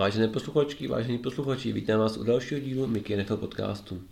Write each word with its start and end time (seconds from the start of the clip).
Vážené 0.00 0.28
posluchačky, 0.28 0.88
vážení 0.88 1.18
posluchači, 1.18 1.72
vítám 1.72 2.00
vás 2.00 2.16
u 2.16 2.24
dalšího 2.24 2.60
dílu 2.60 2.86
Mickey 2.86 3.16
Nechal 3.16 3.36
podcastu. 3.36 4.02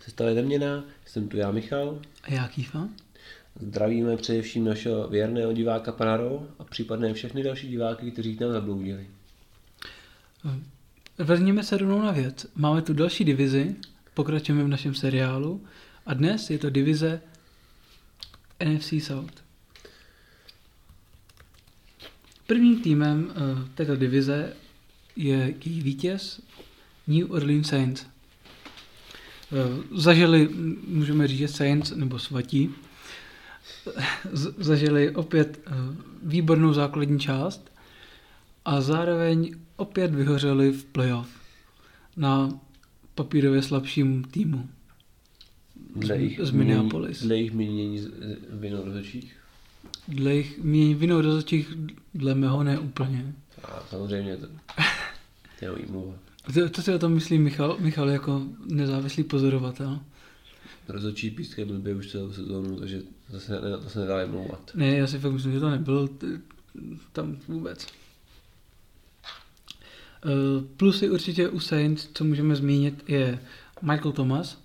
Sestava 0.00 0.30
je 0.30 0.42
měná, 0.42 0.84
jsem 1.06 1.28
tu 1.28 1.36
já 1.36 1.50
Michal. 1.50 1.98
A 2.22 2.32
já 2.32 2.48
Kýfa. 2.48 2.88
Zdravíme 3.60 4.16
především 4.16 4.64
našeho 4.64 5.08
věrného 5.08 5.52
diváka 5.52 5.92
Panaro 5.92 6.46
a 6.58 6.64
případné 6.64 7.14
všechny 7.14 7.42
další 7.42 7.68
diváky, 7.68 8.10
kteří 8.10 8.36
k 8.36 8.40
nám 8.40 8.52
zabloudili. 8.52 9.06
Vezměme 11.18 11.62
se 11.62 11.76
rovnou 11.76 12.02
na 12.02 12.12
věc. 12.12 12.46
Máme 12.54 12.82
tu 12.82 12.94
další 12.94 13.24
divizi, 13.24 13.76
pokračujeme 14.14 14.64
v 14.64 14.68
našem 14.68 14.94
seriálu 14.94 15.64
a 16.06 16.14
dnes 16.14 16.50
je 16.50 16.58
to 16.58 16.70
divize 16.70 17.20
NFC 18.64 18.92
South. 19.00 19.44
Prvním 22.46 22.82
týmem 22.82 23.24
uh, 23.24 23.68
této 23.74 23.96
divize 23.96 24.56
její 25.16 25.80
vítěz 25.80 26.40
New 27.06 27.32
Orleans 27.32 27.68
Saints. 27.68 28.06
Uh, 29.52 29.98
zažili, 30.00 30.48
můžeme 30.88 31.28
říct, 31.28 31.56
Saints 31.56 31.90
nebo 31.90 32.18
svatí, 32.18 32.70
zažili 34.58 35.10
opět 35.10 35.60
uh, 35.66 35.96
výbornou 36.22 36.72
základní 36.72 37.20
část 37.20 37.70
a 38.64 38.80
zároveň 38.80 39.54
opět 39.76 40.14
vyhořeli 40.14 40.72
v 40.72 40.84
playoff 40.84 41.28
na 42.16 42.60
papírově 43.14 43.62
slabším 43.62 44.24
týmu 44.24 44.68
Dle 45.96 46.16
jejich 46.16 46.40
z 46.42 46.50
Minneapolis. 46.50 47.22
Dle 47.22 47.36
jejich 47.36 47.52
mínění 47.52 48.08
vinou 48.50 48.84
rozhodčích? 48.84 49.36
Dle 50.08 50.30
jejich 50.30 50.58
mínění 50.58 50.94
vinou 50.94 51.20
rozhodčích, 51.20 51.74
dle 52.14 52.34
mého 52.34 52.64
ne 52.64 52.78
úplně. 52.78 53.34
A 53.64 53.82
samozřejmě 53.90 54.36
to, 54.36 54.46
to 55.64 55.76
je 55.76 55.86
výmluva. 55.86 56.14
To, 56.54 56.68
to 56.68 56.82
si 56.82 56.94
o 56.94 56.98
tom 56.98 57.12
myslí 57.12 57.38
Michal, 57.38 57.76
Michal 57.80 58.10
jako 58.10 58.42
nezávislý 58.66 59.24
pozorovatel. 59.24 60.00
Rozhodčí 60.88 61.30
písky 61.30 61.64
blbě 61.64 61.94
už 61.94 62.10
celou 62.10 62.32
sezónu, 62.32 62.80
takže 62.80 63.02
zase, 63.30 63.52
ne, 63.60 63.78
to 63.78 63.88
se 63.88 64.00
nedá 64.00 64.24
vymlouvat. 64.24 64.70
Ne, 64.74 64.96
já 64.96 65.06
si 65.06 65.18
fakt 65.18 65.32
myslím, 65.32 65.52
že 65.52 65.60
to 65.60 65.70
nebylo 65.70 66.08
tam 67.12 67.36
vůbec. 67.48 67.86
Uh, 70.24 70.64
Plusy 70.76 71.10
určitě 71.10 71.48
u 71.48 71.60
Saints, 71.60 72.08
co 72.14 72.24
můžeme 72.24 72.56
zmínit, 72.56 73.04
je 73.08 73.38
Michael 73.82 74.12
Thomas. 74.12 74.58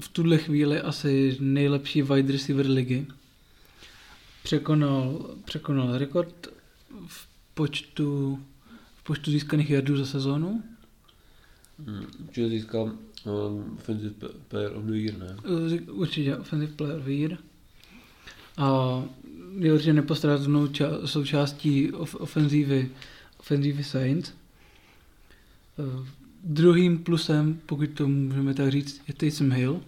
V 0.00 0.08
tuhle 0.08 0.38
chvíli 0.38 0.80
asi 0.80 1.36
nejlepší 1.40 2.02
wide 2.02 2.32
receiver 2.32 2.66
ligy. 2.66 3.06
Překonal, 4.42 5.30
překonal 5.44 5.98
rekord 5.98 6.48
v 7.06 7.28
počtu, 7.54 8.38
počtu 9.06 9.30
získaných 9.30 9.70
jardů 9.70 9.96
za 9.96 10.06
sezónu. 10.06 10.62
Hmm, 11.86 12.06
získal 12.48 12.82
um, 12.82 13.74
Offensive 13.78 14.14
Player 14.48 14.72
of 14.76 14.84
the 14.84 14.92
Year, 14.92 15.18
ne? 15.18 15.36
Uh, 15.50 15.98
Určitě 16.00 16.36
Offensive 16.36 16.72
Player 16.72 16.96
of 16.98 17.04
the 17.04 17.10
Year. 17.12 17.38
A 18.56 19.02
je 19.58 19.72
určitě 19.72 19.92
nepostradatelnou 19.92 20.66
ča- 20.66 21.04
součástí 21.04 21.92
of- 21.92 22.14
ofenzívy, 22.14 22.90
ofenzívy 23.38 23.84
Saints. 23.84 24.32
Uh, 25.76 26.06
druhým 26.44 26.98
plusem, 26.98 27.60
pokud 27.66 27.90
to 27.90 28.08
můžeme 28.08 28.54
tak 28.54 28.70
říct, 28.70 29.02
je 29.08 29.14
Taysom 29.14 29.52
Hill. 29.52 29.80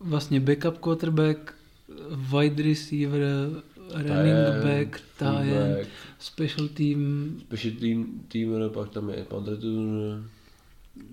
Vlastně 0.00 0.40
backup 0.40 0.78
quarterback, 0.78 1.54
wide 2.16 2.62
receiver, 2.62 3.22
running 3.94 4.64
back, 4.64 5.00
tie 5.18 5.86
special 6.18 6.68
team. 6.68 7.30
Special 7.40 7.74
team, 7.80 8.20
team, 8.28 8.70
pak 8.74 8.88
tam 8.88 9.10
je 9.10 9.24
Padretun. 9.24 10.24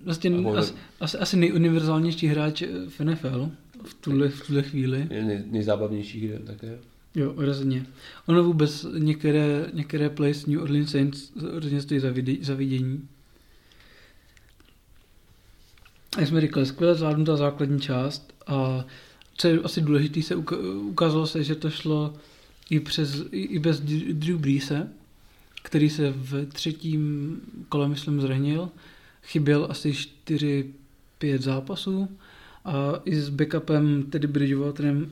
Vlastně 0.04 0.30
asi, 0.56 0.74
asi, 1.00 1.18
asi 1.18 1.36
nejuniverzálnější 1.36 2.26
hráč 2.26 2.62
v 2.88 3.00
NFL 3.00 3.50
v 3.84 3.94
tuhle, 3.94 4.28
v 4.28 4.46
tuhle 4.46 4.62
chvíli. 4.62 5.06
Je 5.10 5.24
nej, 5.24 5.44
nejzábavnější 5.46 6.28
hra 6.28 6.38
také. 6.46 6.78
Jo, 7.14 7.34
rozhodně. 7.36 7.86
Ono 8.26 8.44
vůbec 8.44 8.86
některé, 8.98 9.66
některé 9.72 10.10
plays 10.10 10.46
New 10.46 10.62
Orleans 10.62 10.90
Saints 10.90 11.32
rozhodně 11.36 11.82
stojí 11.82 12.00
za, 12.00 12.10
vide, 12.10 12.32
za 12.40 12.54
vidění. 12.54 13.08
Jak 16.18 16.28
jsme 16.28 16.40
říkali, 16.40 16.66
skvěle 16.66 16.94
zvládnutá 16.94 17.36
základní 17.36 17.80
část 17.80 18.32
a 18.46 18.84
co 19.36 19.48
je 19.48 19.60
asi 19.60 19.80
důležité, 19.80 20.22
se 20.22 20.36
ukázalo 20.76 21.26
se, 21.26 21.44
že 21.44 21.54
to 21.54 21.70
šlo 21.70 22.14
i, 22.70 22.80
přes, 22.80 23.24
i 23.32 23.58
bez 23.58 23.80
Drew 24.12 24.38
Breese, 24.38 24.88
který 25.62 25.90
se 25.90 26.10
v 26.10 26.46
třetím 26.46 27.40
kole, 27.68 27.88
myslím, 27.88 28.20
zranil. 28.20 28.68
Chyběl 29.22 29.66
asi 29.70 29.90
4-5 29.90 30.72
zápasů 31.38 32.08
a 32.64 33.00
i 33.04 33.16
s 33.16 33.28
backupem, 33.28 34.02
tedy 34.02 34.26
Bridgewaterem, 34.26 35.10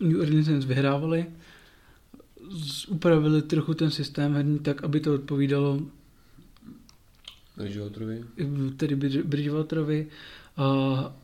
New 0.00 0.20
Orleans 0.20 0.64
vyhrávali. 0.64 1.26
Upravili 2.88 3.42
trochu 3.42 3.74
ten 3.74 3.90
systém 3.90 4.34
herní 4.34 4.58
tak, 4.58 4.84
aby 4.84 5.00
to 5.00 5.14
odpovídalo 5.14 5.80
Bridgewaterovi. 7.56 8.24
Tedy 8.76 8.96
Bridgewaterovi 9.24 10.06
a 10.56 11.14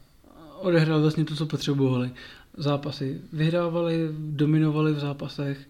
odehrál 0.59 1.01
vlastně 1.01 1.25
to, 1.25 1.37
co 1.37 1.47
potřebovali. 1.47 2.11
Zápasy 2.57 3.21
vyhrávali, 3.33 4.09
dominovali 4.19 4.93
v 4.93 4.99
zápasech 4.99 5.69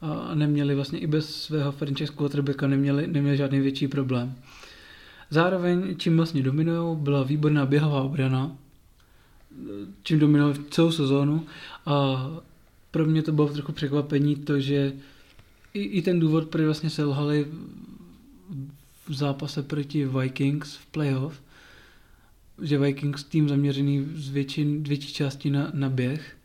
a 0.00 0.34
neměli 0.34 0.74
vlastně 0.74 0.98
i 0.98 1.06
bez 1.06 1.42
svého 1.42 1.72
franchise 1.72 2.12
quarterbacka 2.12 2.66
neměli, 2.66 3.06
neměli 3.06 3.36
žádný 3.36 3.60
větší 3.60 3.88
problém. 3.88 4.34
Zároveň, 5.30 5.96
čím 5.96 6.16
vlastně 6.16 6.42
dominují, 6.42 6.96
byla 6.96 7.22
výborná 7.22 7.66
běhová 7.66 8.02
obrana, 8.02 8.56
čím 10.02 10.18
dominovali 10.18 10.58
celou 10.70 10.92
sezónu 10.92 11.46
a 11.86 12.26
pro 12.90 13.04
mě 13.06 13.22
to 13.22 13.32
bylo 13.32 13.48
trochu 13.48 13.72
překvapení 13.72 14.36
to, 14.36 14.60
že 14.60 14.92
i, 15.74 15.82
i 15.82 16.02
ten 16.02 16.20
důvod, 16.20 16.48
proč 16.48 16.64
vlastně 16.64 16.90
selhali 16.90 17.46
v 19.08 19.14
zápase 19.14 19.62
proti 19.62 20.06
Vikings 20.06 20.76
v 20.76 20.86
playoff, 20.86 21.40
že 22.62 22.78
Vikings 22.78 23.24
tým 23.24 23.48
zaměřený 23.48 24.06
z 24.14 24.28
většin, 24.28 24.82
větší 24.82 25.12
části 25.12 25.50
na, 25.50 25.70
na 25.74 25.88
běh. 25.88 26.36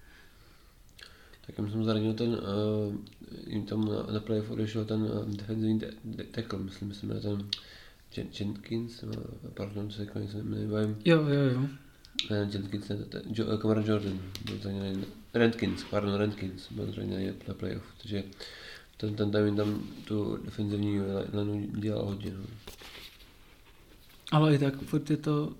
Tak 1.45 1.57
já 1.57 1.71
jsem 1.71 1.83
zranil 1.83 2.13
ten, 2.13 2.29
uh, 2.29 2.95
jim 3.47 3.65
tam 3.65 3.85
na, 3.85 4.13
na 4.13 4.19
playoff 4.19 4.51
odešel 4.51 4.85
ten 4.85 5.01
uh, 5.01 5.25
defenzivní 5.25 5.81
tackle, 6.31 6.59
myslím, 6.59 6.87
myslím, 6.87 7.09
ten 7.21 7.49
Jen, 8.17 8.27
Jenkins, 8.39 9.03
uh, 9.03 9.13
pardon, 9.53 9.91
se 9.91 10.01
jako 10.01 10.19
se 10.31 10.43
jmenuje. 10.43 10.95
Jo, 11.05 11.27
jo, 11.27 11.41
jo. 11.53 11.67
Ne, 12.29 12.49
Jenkins, 12.53 12.89
ne, 12.89 12.95
ten, 12.97 13.21
jo, 13.25 13.57
Cameron 13.57 13.85
Jordan, 13.85 14.19
byl 14.45 14.57
zraněný, 14.57 15.03
Rentkins, 15.33 15.83
pardon, 15.83 16.13
Rentkins, 16.13 16.71
byl 16.71 16.91
zraněný 16.91 17.31
na 17.47 17.53
playoff, 17.53 17.85
takže 18.01 18.23
ten, 18.97 19.15
ten 19.15 19.31
tam, 19.31 19.55
tam 19.55 19.83
tu 20.05 20.39
defenzivní 20.45 20.99
lenu 21.33 21.67
dělal 21.77 22.05
hodně. 22.05 22.31
No. 22.31 22.43
Ale 24.31 24.55
i 24.55 24.57
tak 24.57 24.81
furt 24.81 25.09
je 25.09 25.17
to... 25.17 25.53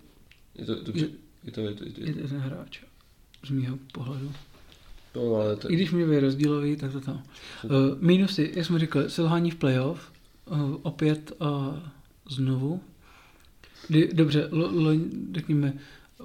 Je 0.59 0.65
to, 0.65 0.83
to, 0.83 0.91
je, 0.97 1.09
je 1.43 1.51
to, 1.51 1.61
je 1.61 1.73
to, 1.75 1.83
je 1.83 1.91
to, 1.91 2.01
je 2.01 2.13
to 2.13 2.27
ten 2.27 2.37
hráč, 2.37 2.83
z 3.45 3.49
mýho 3.49 3.79
pohledu. 3.91 4.31
No, 5.15 5.35
ale 5.35 5.55
to... 5.55 5.71
I 5.71 5.75
když 5.75 5.91
mě 5.91 6.03
je 6.03 6.19
rozdílový, 6.19 6.75
tak 6.75 6.91
to 6.91 7.01
tam. 7.01 7.23
Uh, 7.63 7.71
minusy, 7.99 8.51
jak 8.55 8.65
jsme 8.65 8.79
říkali, 8.79 9.09
selhání 9.09 9.51
v 9.51 9.55
playoff, 9.55 10.11
uh, 10.45 10.75
opět 10.81 11.31
a 11.39 11.49
uh, 11.49 11.77
znovu. 12.29 12.81
Kdy, 13.87 14.09
dobře, 14.13 14.47
lo, 14.51 14.71
lo, 14.71 14.91
řekněme, 15.33 15.73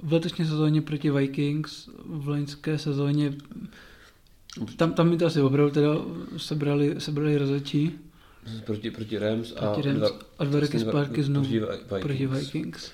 v 0.02 0.12
letošní 0.12 0.44
sezóně 0.44 0.82
proti 0.82 1.10
Vikings, 1.10 1.88
v 2.04 2.28
loňské 2.28 2.78
sezóně 2.78 3.34
tam, 4.76 4.92
tam 4.92 5.10
mi 5.10 5.16
to 5.16 5.26
asi 5.26 5.40
opravdu 5.40 5.70
teda 5.70 5.90
sebrali, 6.36 6.94
sebrali 6.98 7.38
rozhodčí. 7.38 7.92
Proti, 8.64 8.90
proti 8.90 9.18
Rams 9.18 9.52
a, 9.56 9.72
proti 9.72 9.88
Rams, 9.88 10.12
a 10.38 10.44
dva 10.44 10.60
roky 10.60 10.78
zpátky 10.78 11.22
znovu 11.22 11.46
proti 11.46 11.58
Vikings. 11.58 12.02
proti 12.02 12.26
Vikings. 12.26 12.92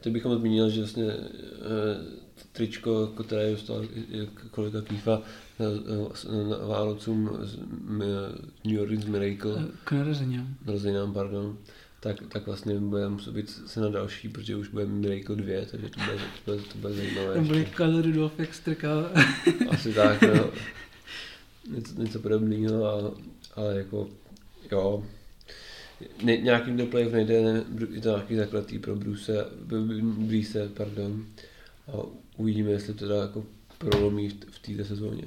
Teď 0.00 0.12
bychom 0.12 0.38
zmínil, 0.38 0.70
že 0.70 0.80
vlastně 0.80 1.04
e, 1.04 1.18
tričko, 2.52 3.06
které 3.06 3.50
dostal 3.50 3.84
kolega 4.50 4.82
Kýfa 4.82 5.22
na, 5.58 5.66
na 6.48 6.66
Vánocům 6.66 7.38
z 7.42 7.58
New 8.64 8.80
Orleans 8.80 9.04
Miracle. 9.04 9.64
K 9.84 9.92
narozeninám. 9.92 10.56
Narozeninám, 10.66 11.12
pardon. 11.12 11.58
Tak, 12.00 12.16
tak 12.28 12.46
vlastně 12.46 12.74
bude 12.74 13.08
muset 13.08 13.34
být 13.34 13.50
se 13.66 13.80
na 13.80 13.88
další, 13.88 14.28
protože 14.28 14.56
už 14.56 14.68
bude 14.68 14.86
Miracle 14.86 15.36
2, 15.36 15.64
takže 15.70 15.88
to 15.88 16.00
bude, 16.00 16.16
to 16.44 16.52
bude, 16.52 16.62
to 16.62 16.78
bude 16.78 16.92
zajímavé. 16.94 17.34
To 17.34 17.40
bude 17.40 17.64
Karl 17.64 18.02
Rudolf, 18.02 18.38
jak 18.38 18.54
strká. 18.54 19.10
Asi 19.70 19.92
tak, 19.92 20.22
no. 20.22 20.50
Něco, 21.74 22.02
něco 22.02 22.18
podobného, 22.20 22.84
ale, 22.84 23.10
ale 23.56 23.76
jako, 23.76 24.08
jo, 24.72 25.04
ne, 26.22 26.36
nějakým 26.36 26.76
do 26.76 26.86
playoff 26.86 27.12
nejde, 27.12 27.42
ne, 27.42 27.64
je 27.94 28.00
to 28.00 28.08
nějaký 28.08 28.36
zakletý 28.36 28.78
pro 28.78 28.96
Bruce, 28.96 29.46
Bruce, 30.28 30.68
pardon. 30.74 31.24
A 31.88 31.92
uvidíme, 32.36 32.70
jestli 32.70 32.94
to 32.94 33.08
dá 33.08 33.16
jako 33.16 33.44
prolomí 33.78 34.28
v, 34.28 34.34
v 34.50 34.58
této 34.58 34.84
sezóně. 34.84 35.24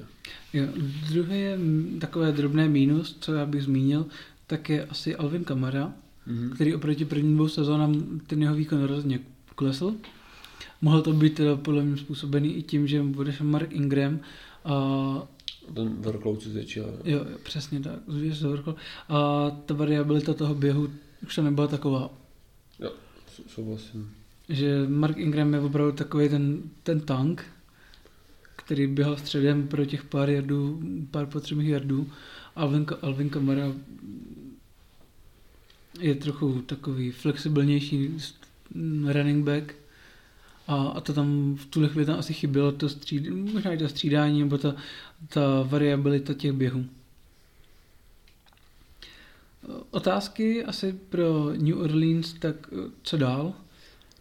Jo, 0.52 0.64
druhé 1.12 1.36
je 1.36 1.58
takové 2.00 2.32
drobné 2.32 2.68
mínus, 2.68 3.16
co 3.20 3.34
já 3.34 3.46
bych 3.46 3.62
zmínil, 3.62 4.06
tak 4.46 4.70
je 4.70 4.84
asi 4.84 5.16
Alvin 5.16 5.44
Kamara, 5.44 5.92
Mhm. 6.26 6.50
který 6.50 6.74
oproti 6.74 7.04
prvním 7.04 7.34
dvou 7.34 7.48
sezónám 7.48 8.20
ten 8.26 8.42
jeho 8.42 8.54
výkon 8.54 8.82
rozhodně 8.82 9.18
klesl. 9.54 9.94
Mohl 10.82 11.02
to 11.02 11.12
být 11.12 11.34
teda 11.34 11.56
podle 11.56 11.84
mě 11.84 11.96
způsobený 11.96 12.54
i 12.54 12.62
tím, 12.62 12.86
že 12.86 13.04
odešel 13.16 13.46
Mark 13.46 13.72
Ingram 13.72 14.20
a 14.64 14.74
Ten 15.74 15.88
workload 16.02 16.42
se 16.42 16.50
zvětšil. 16.50 17.00
jo, 17.04 17.18
jo, 17.30 17.38
přesně 17.42 17.80
tak, 17.80 17.98
zvěř 18.06 18.38
se 18.38 18.48
vrchol. 18.48 18.74
A 19.08 19.50
ta 19.66 19.74
variabilita 19.74 20.34
toho 20.34 20.54
běhu 20.54 20.88
už 21.26 21.34
to 21.34 21.42
nebyla 21.42 21.66
taková, 21.66 22.10
S- 23.26 23.40
Souhlasím. 23.54 24.10
že 24.48 24.86
Mark 24.88 25.16
Ingram 25.18 25.54
je 25.54 25.60
opravdu 25.60 25.92
takový 25.92 26.28
ten, 26.28 26.62
ten 26.82 27.00
tank, 27.00 27.44
který 28.56 28.86
běhal 28.86 29.16
středem 29.16 29.68
pro 29.68 29.84
těch 29.84 30.04
pár 30.04 30.30
jardů, 30.30 30.82
pár 31.10 31.26
potřebných 31.26 31.68
jardů. 31.68 32.10
Alvin, 32.56 32.86
Alvin 33.02 33.30
Kamara 33.30 33.72
je 36.00 36.14
trochu 36.14 36.62
takový 36.62 37.10
flexibilnější 37.10 38.10
running 39.12 39.44
back 39.44 39.74
a, 40.66 40.74
a 40.76 41.00
to 41.00 41.12
tam 41.12 41.56
v 41.56 41.66
tuhle 41.66 41.88
chvíli 41.88 42.06
tam 42.06 42.18
asi 42.18 42.32
chybělo 42.32 42.72
to 42.72 42.88
stříd, 42.88 43.30
možná 43.30 43.72
i 43.72 43.78
to 43.78 43.88
střídání 43.88 44.40
nebo 44.40 44.58
ta, 44.58 44.74
ta 45.28 45.62
variabilita 45.62 46.34
těch 46.34 46.52
běhů. 46.52 46.84
Otázky 49.90 50.64
asi 50.64 50.92
pro 50.92 51.52
New 51.56 51.80
Orleans, 51.80 52.32
tak 52.32 52.56
co 53.02 53.16
dál? 53.16 53.52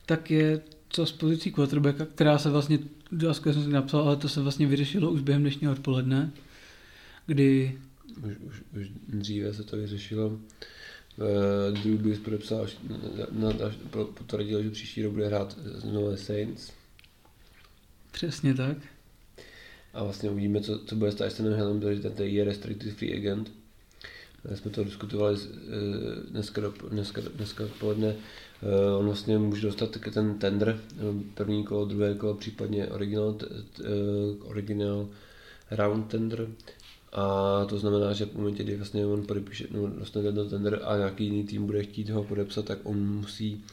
Tak 0.06 0.32
je 0.32 0.62
co 0.90 1.06
s 1.06 1.12
pozicí 1.12 1.52
quarterbacka, 1.52 2.06
která 2.06 2.38
se 2.38 2.50
vlastně, 2.50 2.80
otázku 3.16 3.54
jsem 3.54 3.64
si 3.64 3.70
napsal, 3.70 4.02
ale 4.02 4.16
to 4.16 4.30
se 4.30 4.42
vlastně 4.42 4.68
vyřešilo 4.68 5.12
už 5.12 5.22
během 5.22 5.42
dnešního 5.42 5.74
odpoledne, 5.74 6.32
kdy 7.26 7.78
Už, 8.28 8.34
už, 8.40 8.62
už 8.82 8.88
dříve 9.08 9.54
se 9.54 9.64
to 9.64 9.78
vyřešilo. 9.78 10.40
Uh, 11.18 11.78
Drew 11.78 11.98
Brees 11.98 12.20
podepsal, 12.20 12.62
až- 12.64 12.78
na, 13.32 13.50
na, 13.50 13.72
pro- 13.90 14.06
potvrdil, 14.06 14.64
že 14.64 14.70
příští 14.70 15.04
rok 15.04 15.14
bude 15.14 15.28
hrát 15.28 15.58
znovu 15.64 16.18
Saints. 16.18 16.72
přesně 18.12 18.54
tak, 18.54 18.78
A 19.94 20.04
vlastně 20.04 20.30
uvidíme, 20.30 20.62
co, 20.62 20.80
co 20.80 20.96
bude 20.96 21.12
s 21.12 21.16
Tysonem 21.16 21.54
Hillem, 21.54 21.80
protože 21.80 22.00
ten 22.10 22.28
je 22.28 22.44
restricted 22.44 22.94
free 22.94 23.14
agent. 23.18 23.52
My 24.50 24.58
jsme 24.58 24.72
to 24.72 24.84
diskutovali 24.84 25.38
eh, 25.42 25.50
dneska, 26.30 26.62
dneska, 26.90 27.22
dneska 27.36 27.64
odpoledne. 27.66 28.16
Eh, 28.64 28.96
On 29.00 29.06
vlastně 29.06 29.38
může 29.38 29.62
dostat 29.68 29.90
ten 30.14 30.38
tender, 30.40 30.80
eh, 30.92 31.24
první 31.34 31.64
kolo, 31.64 31.86
druhé 31.86 32.16
kolo, 32.16 32.34
případně 32.34 32.88
original, 32.88 33.38
eh, 33.82 33.86
original 34.44 35.10
round 35.72 36.08
tender. 36.08 36.48
A 37.14 37.66
to 37.66 37.80
znamená, 37.80 38.14
že 38.14 38.26
v 38.26 38.36
momentě, 38.36 38.64
kdy 38.64 38.76
vlastně 38.76 39.06
on 39.06 39.26
podepíše, 39.26 39.68
no, 39.72 39.88
dostane 39.88 40.32
ten 40.32 40.50
tender 40.50 40.80
a 40.84 40.98
nějaký 40.98 41.24
jiný 41.24 41.44
tým 41.44 41.66
bude 41.66 41.84
chtít 41.84 42.10
ho 42.10 42.24
podepsat, 42.24 42.66
tak 42.66 42.80
on 42.84 43.08
musí 43.08 43.64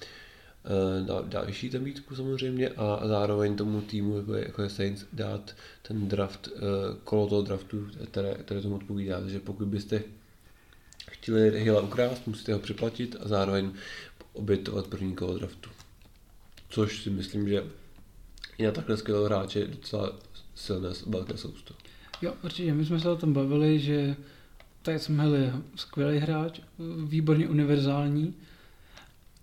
eh, 0.64 1.22
dát, 1.22 1.46
vyšší 1.46 1.70
ten 1.70 1.84
výtku 1.84 2.14
samozřejmě 2.16 2.68
a 2.68 3.00
zároveň 3.06 3.56
tomu 3.56 3.80
týmu, 3.80 4.16
jako 4.16 4.34
je, 4.34 4.44
jako 4.44 4.62
je 4.62 4.70
Saints, 4.70 5.04
dát 5.12 5.54
ten 5.82 6.08
draft, 6.08 6.48
eh, 6.56 6.60
kolo 7.04 7.26
toho 7.26 7.42
draftu, 7.42 7.86
které, 8.04 8.34
které 8.34 8.60
tomu 8.60 8.76
odpovídá. 8.76 9.20
Takže 9.20 9.40
pokud 9.40 9.68
byste 9.68 10.02
chtěli 11.10 11.60
Hilla 11.60 11.80
ukrást, 11.80 12.26
musíte 12.26 12.52
ho 12.52 12.58
připlatit 12.58 13.16
a 13.20 13.28
zároveň 13.28 13.72
obětovat 14.32 14.86
první 14.86 15.14
kolo 15.14 15.38
draftu. 15.38 15.70
Což 16.68 17.02
si 17.02 17.10
myslím, 17.10 17.48
že 17.48 17.64
i 18.58 18.64
na 18.64 18.72
takhle 18.72 18.96
skvělého 18.96 19.26
hráče 19.26 19.66
docela 19.66 20.12
silné 20.54 20.88
velké 21.06 21.36
sousto. 21.36 21.74
Jo, 22.22 22.34
určitě. 22.44 22.74
My 22.74 22.84
jsme 22.84 23.00
se 23.00 23.08
o 23.08 23.16
tom 23.16 23.32
bavili, 23.32 23.80
že 23.80 24.16
Tyson 24.82 25.20
Hill 25.20 25.34
je 25.34 25.52
skvělý 25.74 26.18
hráč, 26.18 26.60
výborně 27.04 27.48
univerzální, 27.48 28.34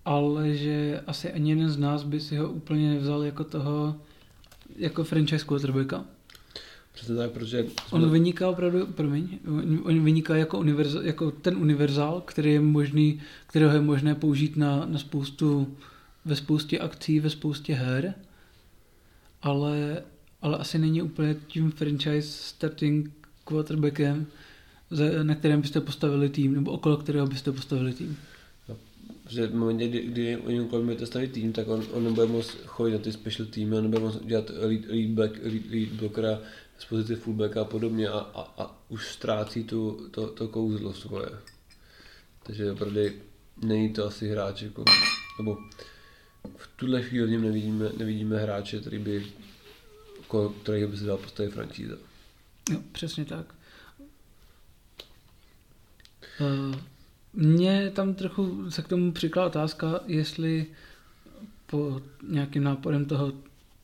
ale 0.04 0.54
že 0.54 1.00
asi 1.06 1.32
ani 1.32 1.50
jeden 1.50 1.70
z 1.70 1.78
nás 1.78 2.02
by 2.02 2.20
si 2.20 2.36
ho 2.36 2.48
úplně 2.48 2.90
nevzal 2.90 3.22
jako 3.22 3.44
toho, 3.44 3.96
jako 4.76 5.04
franchise 5.04 5.44
quarterbacka. 5.44 6.04
Přesně 6.92 7.16
tak, 7.16 7.30
protože 7.30 7.66
On 7.90 8.10
vyniká 8.10 8.48
opravdu, 8.48 8.86
promiň, 8.86 9.38
on 9.82 10.04
vyniká 10.04 10.36
jako, 10.36 10.58
univerza, 10.58 11.02
jako 11.02 11.30
ten 11.30 11.56
univerzál, 11.56 12.20
který 12.20 12.52
je 12.52 12.60
možný, 12.60 13.20
kterého 13.46 13.72
je 13.72 13.80
možné 13.80 14.14
použít 14.14 14.56
na, 14.56 14.86
na 14.86 14.98
spoustu, 14.98 15.76
ve 16.24 16.36
spoustě 16.36 16.78
akcí, 16.78 17.20
ve 17.20 17.30
spoustě 17.30 17.74
her, 17.74 18.14
ale, 19.42 20.02
ale 20.42 20.58
asi 20.58 20.78
není 20.78 21.02
úplně 21.02 21.36
tím 21.46 21.70
franchise 21.70 22.22
starting 22.22 23.10
quarterbackem, 23.44 24.26
na 25.22 25.34
kterém 25.34 25.60
byste 25.60 25.80
postavili 25.80 26.28
tým, 26.28 26.54
nebo 26.54 26.70
okolo 26.70 26.96
kterého 26.96 27.26
byste 27.26 27.52
postavili 27.52 27.92
tým. 27.92 28.16
že 29.28 29.46
v 29.46 29.54
momentě, 29.54 29.88
kdy, 29.88 30.00
kdy 30.00 30.36
o 30.36 30.50
něm 30.50 30.66
budete 30.66 31.06
stavit 31.06 31.32
tým, 31.32 31.52
tak 31.52 31.68
on, 31.68 31.84
on 31.92 32.04
nebude 32.04 32.26
moct 32.26 32.56
chodit 32.66 32.92
na 32.92 32.98
ty 32.98 33.12
special 33.12 33.48
týmy, 33.48 33.76
on 33.76 33.82
nebude 33.82 34.00
moct 34.02 34.24
dělat 34.24 34.50
lead, 34.50 34.80
lead, 34.88 35.10
back, 35.10 35.32
lead, 35.42 35.62
lead 35.70 35.88
blockera 35.88 36.38
z 36.78 36.84
pozice 36.84 37.16
fullbacka 37.16 37.60
a 37.60 37.64
podobně 37.64 38.08
a, 38.08 38.18
a, 38.18 38.62
a 38.62 38.76
už 38.88 39.12
ztrácí 39.12 39.64
tu, 39.64 40.08
to, 40.10 40.26
to 40.26 40.48
kouzlo 40.48 40.92
svoje. 40.92 41.28
Takže 42.42 42.72
opravdu 42.72 43.00
není 43.64 43.92
to 43.92 44.06
asi 44.06 44.28
hráč, 44.28 44.62
jako, 44.62 44.84
nebo 45.38 45.58
v 46.56 46.68
tuhle 46.76 47.02
chvíli 47.02 47.26
v 47.26 47.30
něm 47.30 47.42
nevidíme, 47.42 47.90
nevidíme 47.98 48.38
hráče, 48.38 48.80
který 48.80 48.98
by, 48.98 49.26
ko- 50.28 50.52
kterýho 50.62 50.88
by 50.88 50.96
se 50.96 51.04
dal 51.04 51.16
postavit 51.16 51.52
franšíza. 51.52 51.94
Jo, 52.70 52.80
přesně 52.92 53.24
tak. 53.24 53.54
Uh, 56.40 56.76
Mně 57.32 57.90
tam 57.94 58.14
trochu 58.14 58.70
se 58.70 58.82
k 58.82 58.88
tomu 58.88 59.12
přikládá 59.12 59.46
otázka, 59.46 60.00
jestli 60.06 60.66
po 61.66 62.02
nějakým 62.28 62.64
náporem 62.64 63.04
toho 63.04 63.32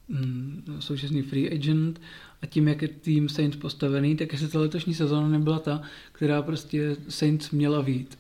mm, 0.09 0.77
současný 0.81 1.23
free 1.23 1.53
agent 1.53 2.01
a 2.43 2.47
tím, 2.47 2.69
jak 2.69 2.83
je 2.83 2.89
tým 2.89 3.29
Saints 3.29 3.57
postavený, 3.57 4.17
tak 4.17 4.33
jestli 4.33 4.49
ta 4.49 4.61
letošní 4.61 4.95
sezóna 4.95 5.29
nebyla 5.29 5.59
ta, 5.59 5.83
která 6.13 6.43
prostě 6.43 6.97
Saints 7.09 7.51
měla 7.51 7.81
vít. 7.81 8.19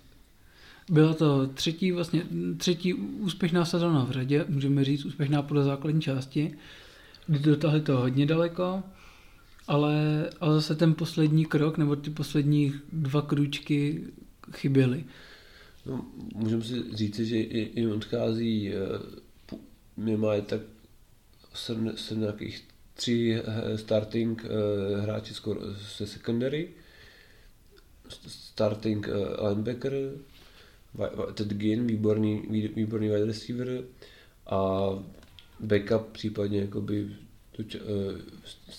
Byla 0.91 1.15
to 1.15 1.47
třetí, 1.47 1.93
vlastně, 1.93 2.23
třetí 2.57 2.95
úspěšná 2.95 3.65
sezóna 3.65 4.05
v 4.05 4.11
řadě, 4.11 4.45
můžeme 4.49 4.85
říct 4.85 5.05
úspěšná 5.05 5.43
podle 5.43 5.65
základní 5.65 6.01
části, 6.01 6.45
kdy 6.45 6.57
dotáhli 7.29 7.81
to 7.81 7.97
hodně 7.97 8.27
daleko, 8.27 8.83
ale, 9.69 9.95
ale 10.41 10.55
zase 10.55 10.75
ten 10.75 10.95
poslední 10.95 11.45
krok, 11.45 11.79
nebo 11.79 11.97
ty 11.97 12.11
poslední 12.11 12.75
dva 12.93 13.23
kručky 13.23 14.05
chyběly. 14.53 15.05
No, 15.87 16.07
můžeme 16.35 16.65
si 16.65 16.97
říci, 16.97 17.27
že 17.27 17.37
i- 17.41 17.81
jim 17.81 17.91
odchází 17.93 18.73
eh, 18.73 18.75
pu- 19.49 19.59
minimálně 19.97 20.43
tak 20.43 20.61
sedm, 21.55 21.93
sedm 21.97 22.21
nějakých 22.21 22.65
tři 22.95 23.43
eh, 23.45 23.79
starting 23.79 24.45
eh, 24.45 25.01
hráči 25.01 25.35
se 25.89 26.07
secondary, 26.07 26.69
st- 28.09 28.29
starting 28.29 29.09
linebacker, 29.49 29.93
Ted 31.35 31.49
Ginn, 31.49 31.87
výborný, 31.87 32.43
vý- 32.51 32.69
výborný 32.75 33.09
wide 33.09 33.25
receiver 33.27 33.85
a 34.47 34.81
backup 35.61 36.13
případně 36.13 36.61
jakoby 36.61 37.17
to 37.57 37.63
č- 37.63 37.81
eh, 37.81 38.21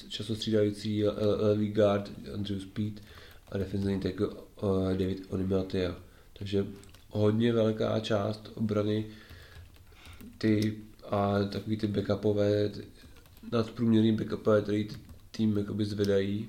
časostřídající 0.09 1.03
levý 1.37 1.71
guard 1.71 2.11
Andrew 2.33 2.59
Speed 2.59 3.01
a 3.49 3.57
defenzivní 3.57 3.99
tackle 3.99 4.27
eh, 4.31 4.97
David 4.97 5.25
Onimatia. 5.29 5.95
Takže 6.33 6.65
hodně 7.09 7.53
velká 7.53 7.99
část 7.99 8.51
obrany 8.55 9.05
ty 10.37 10.77
a 11.09 11.43
takový 11.43 11.77
ty 11.77 11.87
backupové, 11.87 12.71
nadprůměrný 13.51 14.11
backupové, 14.11 14.61
který 14.61 14.87
tým 15.31 15.57
jakoby 15.57 15.85
zvedají, 15.85 16.47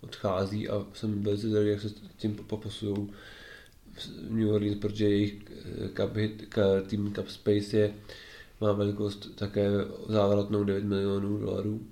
odchází 0.00 0.68
a 0.68 0.86
jsem 0.94 1.22
velice 1.22 1.48
zvědavý, 1.48 1.70
jak 1.70 1.80
se 1.80 1.88
s 1.88 1.94
tím 2.16 2.34
popasují 2.34 2.96
New 4.30 4.48
Orleans, 4.48 4.78
protože 4.78 5.08
jejich 5.08 5.34
eh, 5.50 5.88
cap 5.96 6.16
hit, 6.16 6.54
tým 6.86 7.14
cap 7.14 7.28
space 7.28 7.76
je, 7.76 7.94
má 8.64 8.72
velikost 8.72 9.34
také 9.34 9.70
závratnou 10.08 10.64
9 10.64 10.84
milionů 10.84 11.38
dolarů. 11.38 11.86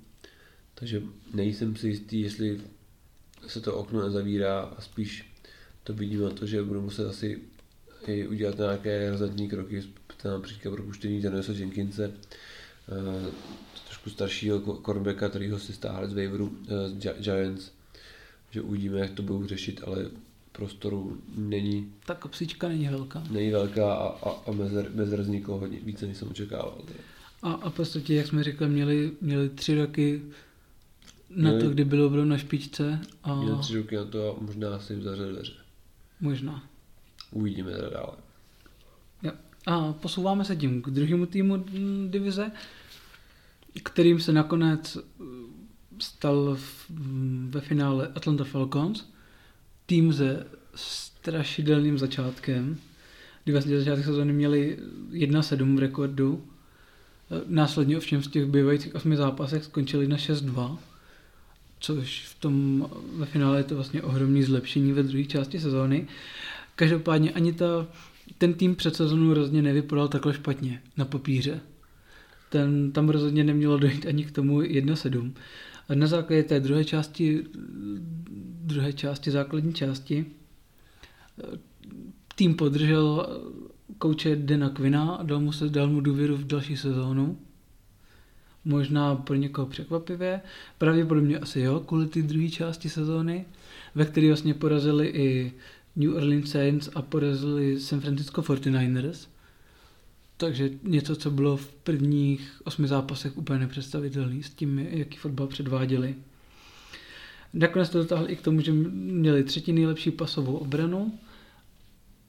Takže 0.75 1.01
nejsem 1.33 1.75
si 1.75 1.87
jistý, 1.87 2.21
jestli 2.21 2.61
se 3.47 3.61
to 3.61 3.75
okno 3.75 4.01
nezavírá 4.01 4.59
a 4.59 4.81
spíš 4.81 5.33
to 5.83 5.93
vidím 5.93 6.21
na 6.21 6.29
to, 6.29 6.45
že 6.45 6.63
budu 6.63 6.81
muset 6.81 7.07
asi 7.07 7.41
i 8.07 8.27
udělat 8.27 8.57
nějaké 8.57 9.09
razantní 9.09 9.49
kroky, 9.49 9.83
například 10.23 10.71
propuštění 10.71 11.21
Daniela 11.21 11.45
Jenkinse, 11.53 12.11
eh, 12.13 13.31
trošku 13.87 14.09
staršího 14.09 14.59
ko- 14.59 14.81
cornerbacka, 14.81 15.29
kterýho 15.29 15.59
si 15.59 15.73
stáhli 15.73 16.09
z 16.09 16.13
waiveru 16.13 16.57
eh, 16.67 16.89
z 16.89 16.93
Gi- 16.97 17.21
Giants, 17.21 17.71
že 18.51 18.61
uvidíme, 18.61 18.99
jak 18.99 19.11
to 19.11 19.23
budou 19.23 19.47
řešit, 19.47 19.81
ale 19.85 20.05
prostoru 20.53 21.17
není, 21.37 21.91
Ta 22.05 22.15
kopsička 22.15 22.67
není 22.67 22.87
velká. 22.87 23.23
není 23.31 23.51
velká 23.51 23.93
a, 23.93 24.07
a, 24.29 24.29
a 24.47 24.51
mezer, 24.51 24.91
mezer 24.93 25.21
vzniklo 25.21 25.57
hodně 25.59 25.79
více, 25.79 26.07
než 26.07 26.17
jsem 26.17 26.27
očekával. 26.29 26.77
teda. 26.87 26.99
A, 27.41 27.51
a 27.53 27.69
v 27.69 27.73
podstatě, 27.73 28.15
jak 28.15 28.27
jsme 28.27 28.43
řekli, 28.43 28.69
měli, 28.69 29.11
měli 29.21 29.49
tři 29.49 29.75
roky 29.75 30.21
na 31.29 31.49
Měli- 31.49 31.63
to, 31.63 31.69
kdy 31.69 31.85
bylo 31.85 32.07
opravdu 32.07 32.29
na 32.29 32.37
špičce 32.37 32.99
a 33.23 33.35
Měl 33.41 33.57
tři 33.57 33.77
roky 33.77 33.95
na 33.95 34.05
to 34.05 34.37
a 34.37 34.41
možná 34.43 34.79
si 34.79 34.93
jim 34.93 35.01
zavřeli 35.03 35.33
dveře. 35.33 35.53
možná. 36.21 36.63
uvidíme 37.31 37.71
teda 37.71 37.89
dále. 37.89 38.13
Jo. 39.23 39.31
A 39.65 39.93
posouváme 39.93 40.45
se 40.45 40.55
tím 40.55 40.81
k 40.81 40.89
druhému 40.89 41.25
týmu 41.25 41.65
divize, 42.09 42.51
kterým 43.83 44.19
se 44.19 44.31
nakonec 44.31 44.97
eh, 44.97 45.23
stal 45.99 46.55
v, 46.55 46.85
ve 47.49 47.61
finále 47.61 48.07
Atlanta 48.15 48.43
Falcons. 48.43 49.12
Tým 49.85 50.13
se 50.13 50.45
strašidelným 50.75 51.97
začátkem, 51.97 52.77
kdy 53.43 53.51
vlastně 53.51 53.79
začátek 53.79 54.05
sezóny 54.05 54.33
měli 54.33 54.77
1-7 55.11 55.75
v 55.75 55.79
rekordu. 55.79 56.43
Následně 57.47 57.97
ovšem 57.97 58.21
v 58.21 58.27
těch 58.27 58.45
bývajících 58.45 58.95
osmi 58.95 59.17
zápasech 59.17 59.63
skončili 59.63 60.07
na 60.07 60.17
6-2, 60.17 60.77
což 61.79 62.25
v 62.25 62.39
tom 62.39 62.87
ve 63.15 63.25
finále 63.25 63.59
je 63.59 63.63
to 63.63 63.75
vlastně 63.75 64.01
ohromný 64.01 64.43
zlepšení 64.43 64.91
ve 64.91 65.03
druhé 65.03 65.25
části 65.25 65.59
sezóny. 65.59 66.07
Každopádně 66.75 67.31
ani 67.31 67.53
ta, 67.53 67.87
ten 68.37 68.53
tým 68.53 68.75
před 68.75 68.95
sezónou 68.95 69.33
rozhodně 69.33 69.61
nevypadal 69.61 70.07
takhle 70.07 70.33
špatně 70.33 70.81
na 70.97 71.05
papíře. 71.05 71.59
Ten, 72.49 72.91
tam 72.91 73.09
rozhodně 73.09 73.43
nemělo 73.43 73.77
dojít 73.77 74.05
ani 74.05 74.25
k 74.25 74.31
tomu 74.31 74.61
1-7. 74.61 75.31
Na 75.89 76.07
základě 76.07 76.43
té 76.43 76.59
druhé 76.59 76.85
části, 76.85 77.43
druhé 78.63 78.93
části, 78.93 79.31
základní 79.31 79.73
části, 79.73 80.25
tým 82.35 82.55
podržel 82.55 83.27
kouče 83.97 84.35
Dena 84.35 84.69
Quina 84.69 85.15
a 85.15 85.23
dal 85.23 85.39
mu, 85.39 85.51
se, 85.51 85.69
dal 85.69 85.87
mu 85.87 86.01
důvěru 86.01 86.37
v 86.37 86.47
další 86.47 86.77
sezónu. 86.77 87.37
Možná 88.65 89.15
pro 89.15 89.35
někoho 89.35 89.67
překvapivě, 89.67 90.41
pravděpodobně 90.77 91.39
asi 91.39 91.59
jo, 91.59 91.79
kvůli 91.79 92.07
té 92.07 92.21
druhé 92.21 92.49
části 92.49 92.89
sezóny, 92.89 93.45
ve 93.95 94.05
které 94.05 94.27
vlastně 94.27 94.53
porazili 94.53 95.07
i 95.07 95.53
New 95.95 96.15
Orleans 96.15 96.51
Saints 96.51 96.89
a 96.95 97.01
porazili 97.01 97.79
San 97.79 98.01
Francisco 98.01 98.41
49ers. 98.41 99.27
Takže 100.37 100.69
něco, 100.83 101.15
co 101.15 101.31
bylo 101.31 101.57
v 101.57 101.73
prvních 101.73 102.61
osmi 102.63 102.87
zápasech 102.87 103.37
úplně 103.37 103.59
nepředstavitelné 103.59 104.43
s 104.43 104.49
tím, 104.49 104.79
jaký 104.79 105.17
fotbal 105.17 105.47
předváděli. 105.47 106.15
Nakonec 107.53 107.89
to 107.89 107.97
dotáhli 107.97 108.31
i 108.31 108.35
k 108.35 108.41
tomu, 108.41 108.61
že 108.61 108.71
měli 108.71 109.43
třetí 109.43 109.73
nejlepší 109.73 110.11
pasovou 110.11 110.55
obranu, 110.55 111.19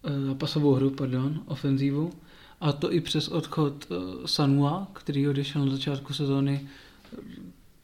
eh, 0.04 0.34
pasovou 0.34 0.72
hru, 0.72 0.90
pardon, 0.90 1.42
ofenzívu, 1.46 2.12
a 2.60 2.72
to 2.72 2.92
i 2.92 3.00
přes 3.00 3.28
odchod 3.28 3.86
eh, 3.90 3.94
Sanua, 4.28 4.88
který 4.92 5.28
odešel 5.28 5.64
na 5.64 5.72
začátku 5.72 6.12
sezóny 6.12 6.68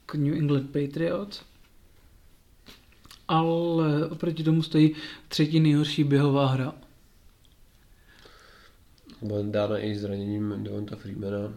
k 0.06 0.14
New 0.14 0.34
England 0.34 0.70
Patriots. 0.70 1.42
Ale 3.28 4.06
oproti 4.06 4.42
tomu 4.44 4.62
stojí 4.62 4.94
třetí 5.28 5.60
nejhorší 5.60 6.04
běhová 6.04 6.46
hra. 6.46 6.74
Byla 9.22 9.42
dána 9.42 9.78
i 9.78 9.98
zraněním 9.98 10.64
Devonta 10.64 10.96
Freemana. 10.96 11.54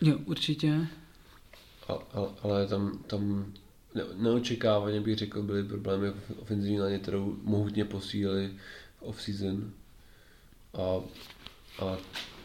Jo, 0.00 0.18
určitě. 0.24 0.86
A, 1.88 1.92
a, 1.92 2.34
ale 2.42 2.66
tam, 2.66 2.98
tam 3.06 3.52
ne, 3.94 4.02
neočekávaně 4.16 5.00
bych 5.00 5.18
řekl, 5.18 5.42
byly 5.42 5.64
problémy 5.64 6.10
v 6.10 6.38
ofenzivní 6.38 6.80
léně, 6.80 6.98
kterou 6.98 7.36
mohutně 7.42 7.84
posílili 7.84 8.50
v 8.98 9.02
off-season. 9.02 9.70
A, 10.74 11.00
a 11.84 11.98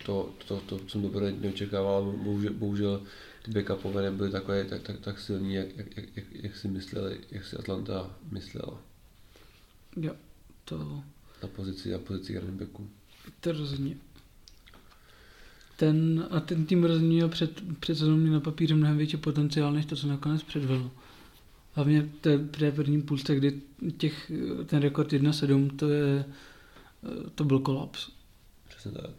to, 0.06 0.30
to, 0.48 0.60
to, 0.60 0.80
to 0.80 0.90
jsem 0.90 1.02
dobře 1.02 1.32
neočekával, 1.32 2.12
bohužel, 2.12 2.54
bohužel 2.54 3.02
ty 3.44 3.52
backupové 3.52 4.02
nebyly 4.02 4.32
takové, 4.32 4.66
tak, 4.66 4.82
tak, 4.82 5.00
tak 5.00 5.20
silní, 5.20 5.54
jak, 5.54 5.78
jak, 5.78 5.88
jak, 6.16 6.26
jak, 6.32 6.58
si 6.58 6.68
mysleli, 6.68 7.20
jak 7.32 7.46
si 7.46 7.58
Atlanta 7.58 8.16
myslela. 8.32 8.82
Jo, 9.98 10.16
to... 10.66 11.04
Na 11.44 11.50
pozici, 11.56 11.92
na 11.92 12.00
pozici 12.00 12.40
running 12.40 12.60
backu. 12.62 12.90
To 13.40 13.52
rozhodně. 13.52 13.98
Ten, 15.78 16.28
a 16.32 16.40
ten 16.40 16.66
tým 16.66 16.84
rozhodně 16.84 17.08
měl 17.08 17.30
před, 17.30 17.62
před 17.80 17.96
sezónou 17.96 18.32
na 18.32 18.40
papíře 18.40 18.76
mnohem 18.76 18.98
větší 18.98 19.18
potenciál, 19.18 19.74
než 19.74 19.86
to, 19.86 19.96
co 19.96 20.08
nakonec 20.08 20.44
předvedl. 20.44 20.92
Hlavně 21.74 22.10
té 22.22 22.72
první 22.72 23.02
půlce, 23.02 23.36
kdy 23.36 23.62
těch, 23.98 24.32
ten 24.66 24.82
rekord 24.82 25.12
1-7, 25.12 25.76
to 25.76 25.90
je, 25.90 26.26
to 27.36 27.44
byl 27.44 27.60
kolaps. 27.60 28.10
Přesně 28.70 28.92
tak. 28.92 29.12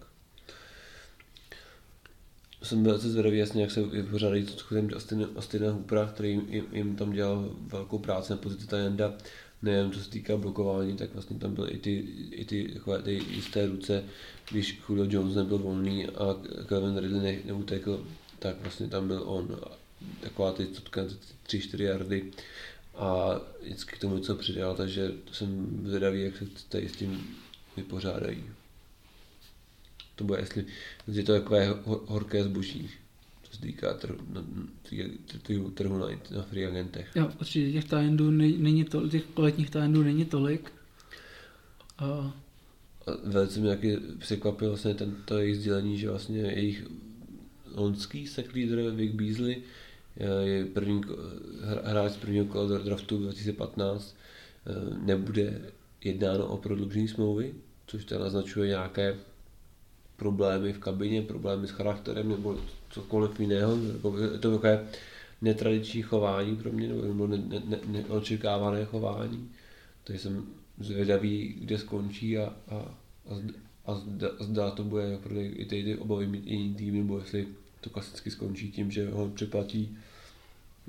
Jsem 2.62 2.84
velice 2.84 3.10
zvědavý, 3.10 3.38
jasně, 3.38 3.62
jak 3.62 3.70
se 3.70 3.82
vypořádají 3.82 4.46
s 4.46 4.52
odchodem 4.52 4.90
Austina 5.36 5.70
Hoopera, 5.70 6.06
který 6.06 6.30
jim, 6.30 6.64
jim, 6.72 6.96
tam 6.96 7.12
dělal 7.12 7.56
velkou 7.60 7.98
práci 7.98 8.32
na 8.32 8.36
pozici 8.36 8.66
tajenda 8.66 9.14
nejen 9.62 9.92
co 9.92 10.00
se 10.00 10.10
týká 10.10 10.36
blokování, 10.36 10.96
tak 10.96 11.14
vlastně 11.14 11.38
tam 11.38 11.54
byly 11.54 11.70
i 11.70 11.78
ty, 11.78 12.04
i 12.30 12.44
ty, 12.44 12.70
takové, 12.74 13.02
ty 13.02 13.12
jisté 13.12 13.66
ruce, 13.66 14.04
když 14.50 14.80
Julio 14.88 15.06
Jones 15.10 15.34
nebyl 15.34 15.58
volný 15.58 16.06
a 16.06 16.36
Kevin 16.66 16.98
Ridley 16.98 17.22
ne, 17.22 17.38
neutekl, 17.44 18.06
tak 18.38 18.60
vlastně 18.60 18.88
tam 18.88 19.08
byl 19.08 19.22
on. 19.26 19.60
Taková 20.20 20.52
ty 20.52 20.64
3-4 20.64 21.82
yardy 21.82 22.32
a 22.94 23.40
vždycky 23.62 23.96
k 23.96 24.00
tomu 24.00 24.18
co 24.18 24.34
přidal, 24.34 24.76
takže 24.76 25.12
jsem 25.32 25.80
zvědavý, 25.86 26.22
jak 26.22 26.36
se 26.36 26.44
tady 26.68 26.88
s 26.88 26.96
tím 26.96 27.36
vypořádají. 27.76 28.44
To 30.14 30.24
bude, 30.24 30.40
jestli 30.40 30.64
je 31.06 31.22
to 31.22 31.32
takové 31.32 31.74
horké 32.06 32.44
zboží 32.44 32.90
se 33.54 33.60
týká 33.60 33.94
trhu, 33.94 34.16
na, 34.32 34.44
trhu 35.74 35.98
na, 35.98 36.06
na 36.36 36.42
free 36.42 36.66
agentech. 36.66 37.08
Jo, 37.14 37.30
určitě 37.40 37.72
těch 37.72 37.84
tajendů 37.84 38.30
není 38.30 38.84
to, 38.84 39.08
těch 39.08 39.24
kvalitních 39.24 39.70
tajendů 39.70 40.02
není 40.02 40.24
tolik. 40.24 40.72
A... 41.98 42.04
a 42.04 43.10
velice 43.24 43.60
mě 43.60 43.68
taky 43.68 43.98
překvapilo 44.18 44.70
vlastně 44.70 44.94
tento 44.94 45.38
jejich 45.38 45.56
sdělení, 45.56 45.98
že 45.98 46.10
vlastně 46.10 46.40
jejich 46.40 46.86
lonský 47.74 48.26
sack 48.26 48.54
leader 48.54 48.90
Vic 48.90 49.12
Beasley 49.14 49.62
je 50.42 50.64
první 50.64 51.00
hráč 51.82 52.12
z 52.12 52.16
prvního 52.16 52.44
kola 52.44 52.78
draftu 52.78 53.18
2015, 53.18 54.16
nebude 55.02 55.60
jednáno 56.04 56.46
o 56.46 56.56
prodloužení 56.56 57.08
smlouvy, 57.08 57.54
což 57.86 58.04
teda 58.04 58.24
naznačuje 58.24 58.68
nějaké 58.68 59.16
problémy 60.16 60.72
v 60.72 60.78
kabině, 60.78 61.22
problémy 61.22 61.66
s 61.66 61.70
charakterem 61.70 62.28
nebo 62.28 62.60
cokoliv 62.90 63.40
jiného. 63.40 63.78
Jako 63.94 64.18
je 64.18 64.28
to 64.38 64.50
takové 64.50 64.88
netradiční 65.42 66.02
chování 66.02 66.56
pro 66.56 66.72
mě, 66.72 66.88
nebo 66.88 67.26
ne, 67.26 67.36
ne, 67.36 67.62
ne, 67.64 67.78
neočekávané 67.86 68.84
chování. 68.84 69.50
Takže 70.04 70.22
jsem 70.22 70.46
zvědavý, 70.78 71.56
kde 71.60 71.78
skončí 71.78 72.38
a, 72.38 72.52
a, 72.68 72.76
a, 73.28 73.40
a 73.86 73.94
zda, 73.94 74.28
zda 74.40 74.70
to 74.70 74.84
bude 74.84 75.18
pro 75.22 75.34
i 75.40 75.64
ty, 75.64 75.84
ty 75.84 75.96
obavy 75.96 76.26
mít 76.26 76.46
jiný 76.46 76.74
tým, 76.74 76.94
nebo 76.98 77.18
jestli 77.18 77.48
to 77.80 77.90
klasicky 77.90 78.30
skončí 78.30 78.72
tím, 78.72 78.90
že 78.90 79.10
ho 79.10 79.28
přeplatí 79.28 79.96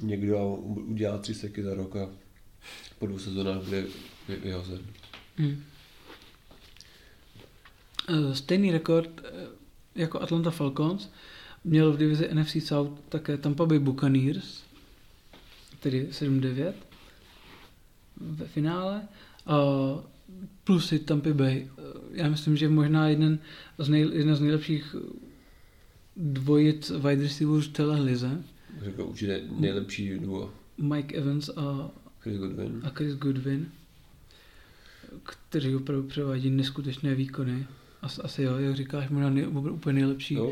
někdo 0.01 0.39
a 0.39 0.43
udělá 0.67 1.17
tři 1.17 1.33
seky 1.33 1.63
za 1.63 1.73
rok 1.73 1.95
a 1.95 2.09
po 2.99 3.07
dvou 3.07 3.19
sezónách 3.19 3.63
bude 3.63 3.83
vyhozen. 4.43 4.79
Hmm. 5.37 5.63
Eh, 8.07 8.35
stejný 8.35 8.71
rekord 8.71 9.21
eh, 9.23 9.47
jako 9.95 10.21
Atlanta 10.21 10.51
Falcons 10.51 11.11
měl 11.63 11.93
v 11.93 11.97
divizi 11.97 12.29
NFC 12.33 12.55
South 12.59 12.99
také 13.09 13.37
Tampa 13.37 13.65
Bay 13.65 13.79
Buccaneers, 13.79 14.63
tedy 15.79 16.07
7-9 16.11 16.73
ve 18.17 18.47
finále. 18.47 19.01
A 19.45 19.55
plus 20.63 20.91
i 20.91 20.99
Tampa 20.99 21.33
Bay. 21.33 21.69
Eh, 21.77 21.81
já 22.11 22.29
myslím, 22.29 22.57
že 22.57 22.69
možná 22.69 23.09
jeden 23.09 23.39
z 23.77 23.89
nej, 23.89 24.09
jedna 24.13 24.35
z 24.35 24.41
nejlepších 24.41 24.95
dvojic 26.17 26.89
wide 26.89 27.23
receiverů 27.23 27.61
celé 27.61 28.01
lize. 28.01 28.43
Řekl 28.83 29.01
určitě 29.01 29.43
nejlepší 29.59 30.19
duo. 30.19 30.53
Mike 30.77 31.15
Evans 31.15 31.49
a 31.49 31.91
Chris 32.19 32.37
Goodwin. 32.37 32.81
A 32.83 32.89
Chris 32.89 33.15
Goodwin, 33.15 33.71
kteří 35.23 35.75
opravdu 35.75 36.07
převádí 36.07 36.49
neskutečné 36.49 37.15
výkony. 37.15 37.67
Asi, 38.05 38.21
asi 38.21 38.43
jo, 38.43 38.57
jak 38.57 38.75
říkáš, 38.75 39.09
možná 39.09 39.29
nej, 39.29 39.47
úplně 39.47 39.93
nejlepší. 39.93 40.33
Jo, 40.33 40.51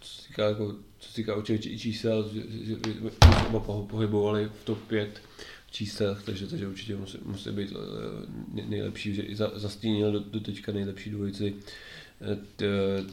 co 0.00 0.14
se 0.14 0.28
týká, 0.28 0.48
jako, 0.48 0.74
co 0.98 1.08
se 1.08 1.14
týká 1.14 1.36
určitě 1.36 1.78
čísel, 1.78 2.30
že, 2.34 2.42
že, 2.50 2.74
že 2.74 3.46
oba 3.48 3.60
pohybovali 3.86 4.50
v 4.60 4.64
top 4.64 4.78
5 4.78 5.22
číslech, 5.70 6.22
takže, 6.24 6.46
takže 6.46 6.68
určitě 6.68 6.96
musí, 6.96 7.18
musí 7.24 7.50
být 7.50 7.72
eh, 7.72 8.62
nejlepší, 8.62 9.14
že 9.14 9.22
i 9.22 9.36
za, 9.36 9.52
zastínil 9.54 10.12
do, 10.12 10.20
do 10.20 10.40
teďka 10.40 10.72
nejlepší 10.72 11.10
dvojici 11.10 11.54
eh, 12.60 13.04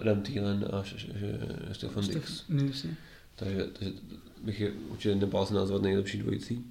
Adam 0.00 0.20
Thielen 0.22 0.68
a 0.72 0.84
Stefan 1.72 2.06
Dix. 2.06 2.44
Takže, 3.36 3.66
takže 3.72 3.94
bych 4.42 4.60
je 4.60 4.72
určitě 4.72 5.14
nebál 5.14 5.46
se 5.46 5.54
nazvat 5.54 5.82
nejlepší 5.82 6.18
dvojicí. 6.18 6.64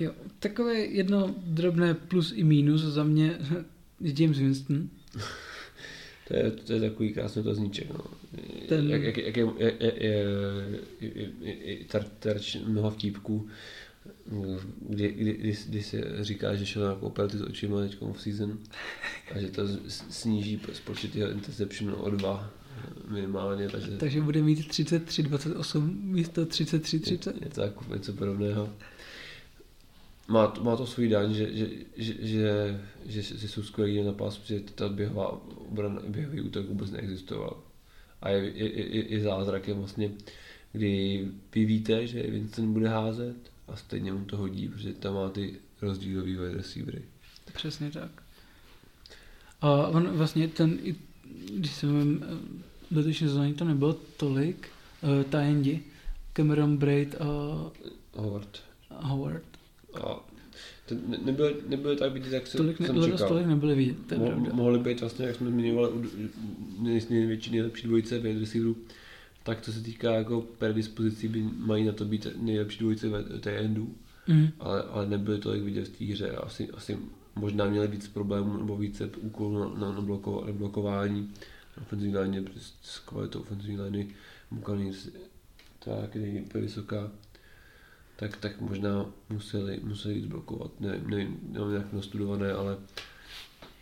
Jo, 0.00 0.12
takové 0.38 0.74
jedno 0.74 1.34
drobné 1.36 1.94
plus 1.94 2.32
i 2.36 2.44
minus 2.44 2.80
za 2.80 3.04
mě 3.04 3.38
James 4.00 4.38
Winston. 4.38 4.88
to, 6.28 6.36
je, 6.36 6.50
to 6.50 6.72
je 6.72 6.80
takový 6.80 7.12
krásný 7.12 7.42
otazníček. 7.42 7.90
No. 7.90 8.04
Ten... 8.68 8.90
Jak, 8.90 9.02
jak, 9.02 9.16
jak 9.16 9.36
je, 9.36 9.46
je, 9.58 9.74
je, 9.80 9.94
je, 11.00 11.30
je, 11.40 11.56
je 11.70 11.84
terč 12.18 12.56
mnoha 12.66 12.90
vtípků 12.90 13.48
kdy, 14.88 15.12
kdy, 15.12 15.32
kdy, 15.32 15.56
kdy 15.68 15.82
se 15.82 16.24
říká, 16.24 16.54
že 16.54 16.66
šel 16.66 16.82
na 16.82 17.02
operaci 17.02 17.38
s 17.38 17.42
očima 17.42 17.80
teď 17.80 17.96
v 18.12 18.22
season 18.22 18.58
a 19.34 19.38
že 19.38 19.48
to 19.48 19.62
sníží 19.88 20.60
spočet 20.72 21.16
jeho 21.16 21.30
interception 21.30 21.94
o 21.98 22.10
dva 22.10 22.50
minimálně. 23.08 23.68
Takže, 23.68 23.90
takže 23.96 24.20
bude 24.20 24.42
mít 24.42 24.58
33-28 24.58 26.02
místo 26.02 26.44
33-30. 26.44 27.10
Je, 27.10 27.44
je 27.44 27.50
to 27.50 27.60
jako 27.60 27.94
něco 27.94 28.12
podobného. 28.12 28.72
Má 30.28 30.46
to, 30.46 30.64
má 30.64 30.76
to 30.76 30.86
svůj 30.86 31.08
daň, 31.08 31.34
že, 31.34 31.56
že, 31.56 31.68
že, 31.96 32.14
že, 32.20 32.80
že, 33.06 33.22
že 33.22 33.48
jsou 33.48 33.62
skvělí 33.62 34.02
na 34.02 34.12
pás, 34.12 34.38
protože 34.38 34.60
ta 34.60 34.88
běhová 34.88 35.40
obrana, 35.56 36.02
běhový 36.08 36.40
útok 36.40 36.66
vůbec 36.68 36.90
neexistoval. 36.90 37.62
A 38.22 38.28
je, 38.28 38.52
je, 38.54 38.96
je, 38.96 39.12
je 39.12 39.20
zázrakem 39.20 39.78
vlastně, 39.78 40.10
kdy 40.72 41.28
vy 41.54 41.64
víte, 41.64 42.06
že 42.06 42.22
Vincent 42.22 42.68
bude 42.68 42.88
házet 42.88 43.36
a 43.68 43.76
stejně 43.76 44.12
mu 44.12 44.24
to 44.24 44.36
hodí, 44.36 44.68
protože 44.68 44.92
tam 44.92 45.14
má 45.14 45.28
ty 45.28 45.54
rozdílový 45.82 46.36
wide 46.36 46.54
receivery. 46.54 47.02
Přesně 47.54 47.90
tak. 47.90 48.22
A 49.60 49.86
on 49.86 50.08
vlastně 50.08 50.48
ten, 50.48 50.78
když 51.54 51.72
jsem 51.72 52.24
v 52.90 52.96
letošní 52.96 53.28
sezóně 53.28 53.54
to 53.54 53.64
nebylo 53.64 53.92
tolik, 53.92 54.68
uh, 55.02 55.22
tajendi, 55.30 55.82
Cameron 56.32 56.76
Braid 56.76 57.14
a 57.14 57.26
Howard. 58.14 58.62
Howard. 58.90 59.51
A 59.94 60.28
to 60.86 60.94
nebylo, 61.24 61.50
nebylo 61.68 61.96
tak 61.96 62.12
vidět, 62.12 62.32
jak 62.32 62.48
tolik 62.56 62.76
jsem 62.76 63.00
ne, 63.00 63.10
čekal. 63.10 63.28
Tolik 63.28 63.46
nebyly 63.46 63.74
vidět, 63.74 63.96
to 64.08 64.14
Mo- 64.14 64.54
mohli 64.54 64.78
být 64.78 65.00
vlastně, 65.00 65.26
jak 65.26 65.36
jsme 65.36 65.50
zmiňovali, 65.50 65.92
největší, 67.10 67.50
nejlepší 67.50 67.86
dvojice 67.86 68.18
wide 68.18 68.40
receiverů, 68.40 68.76
tak 69.42 69.60
co 69.60 69.72
se 69.72 69.80
týká 69.80 70.12
jako 70.12 70.40
predispozicí, 70.58 71.28
by 71.28 71.42
mají 71.56 71.84
na 71.84 71.92
to 71.92 72.04
být 72.04 72.26
nejlepší 72.36 72.78
dvojice 72.78 73.06
endů, 73.46 73.94
mm. 74.28 74.48
ale, 74.60 74.82
ale 74.82 75.06
nebyly 75.06 75.38
tolik 75.38 75.62
vidět 75.62 75.88
v 75.88 75.98
té 75.98 76.04
hře. 76.04 76.30
Asi, 76.30 76.70
asi 76.70 76.98
možná 77.34 77.66
měli 77.66 77.88
víc 77.88 78.08
problémů 78.08 78.56
nebo 78.56 78.76
více 78.76 79.06
úkolů 79.06 79.58
na, 79.58 79.80
na, 79.80 79.92
na, 79.92 80.00
bloko, 80.00 80.44
na 80.46 80.52
blokování 80.52 81.30
na 81.76 81.82
ofenzivní 81.82 82.14
léně, 82.14 82.44
s 82.82 82.98
kvalitou 82.98 83.40
ofenzivní 83.40 83.78
lény 83.78 84.08
Buccaneers 84.50 85.08
tak 85.84 86.14
je 86.14 86.44
vysoká, 86.54 87.10
tak, 88.22 88.36
tak 88.36 88.60
možná 88.60 89.06
museli, 89.28 89.80
museli 89.82 90.14
jít 90.14 90.26
blokovat. 90.26 90.80
Nevím, 90.80 91.10
nevím, 91.10 91.38
nevím 91.42 91.74
jak 91.74 91.92
nastudované, 91.92 92.52
ale 92.52 92.76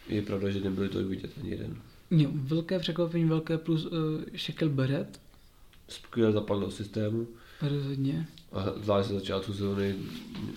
je 0.08 0.22
pravda, 0.22 0.50
že 0.50 0.60
nebyly 0.60 0.88
to 0.88 1.04
vidět 1.04 1.30
ani 1.40 1.50
jeden. 1.50 1.76
Jo, 2.10 2.30
velké 2.34 2.78
překvapení, 2.78 3.24
velké 3.24 3.58
plus 3.58 3.86
uh, 3.86 3.92
Shekel 4.36 4.68
Beret, 4.68 5.20
skvěle 5.88 6.32
zapadl 6.32 6.60
do 6.60 6.70
systému. 6.70 7.28
Rozhodně. 7.62 8.26
A 8.52 8.64
zvlášť 8.82 9.08
se 9.08 9.14
začátku 9.14 9.52
sezóny 9.52 9.96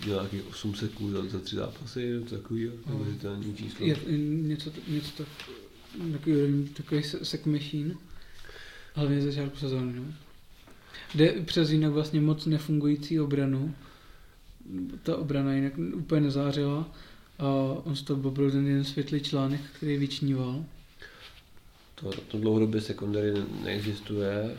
měl 0.06 0.16
nějakých 0.16 0.48
8 0.48 0.76
sekund 0.76 1.12
za, 1.12 1.26
za 1.26 1.40
tři 1.40 1.56
zápasy, 1.56 2.20
to 2.30 2.36
takový 2.36 2.72
neuvěřitelný 2.88 3.50
oh. 3.50 3.56
číslo. 3.56 3.86
Je, 3.86 3.98
něco, 4.18 4.72
něco 4.88 5.12
tak, 5.18 5.28
takový, 6.12 6.70
takový 6.78 7.04
sek 7.04 7.46
machine, 7.46 7.96
hlavně 8.94 9.22
ze 9.22 9.32
začátku 9.32 9.58
sezóny. 9.58 9.94
No. 9.94 10.04
Jde 11.16 11.32
přes 11.32 11.70
jinak 11.70 11.92
vlastně 11.92 12.22
moc 12.22 12.46
nefungující 12.46 13.20
obranu. 13.20 13.76
Ta 15.04 15.18
obrana 15.18 15.54
jinak 15.54 15.74
úplně 15.78 16.22
nezářila 16.22 16.90
a 17.40 17.48
on 17.84 17.96
z 17.96 18.02
toho 18.02 18.32
byl 18.32 18.52
ten 18.52 18.68
jeden 18.68 18.84
světlý 18.84 19.20
článek, 19.20 19.62
který 19.78 19.98
vyčníval. 19.98 20.66
To, 21.96 22.12
to 22.28 22.38
dlouhodobě 22.38 22.82
sekundary 22.82 23.34
neexistuje 23.64 24.58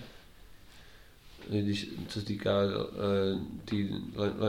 když 1.48 1.90
co 2.08 2.20
se 2.20 2.26
týká 2.26 2.52
uh, 2.64 3.40
ty 3.64 3.88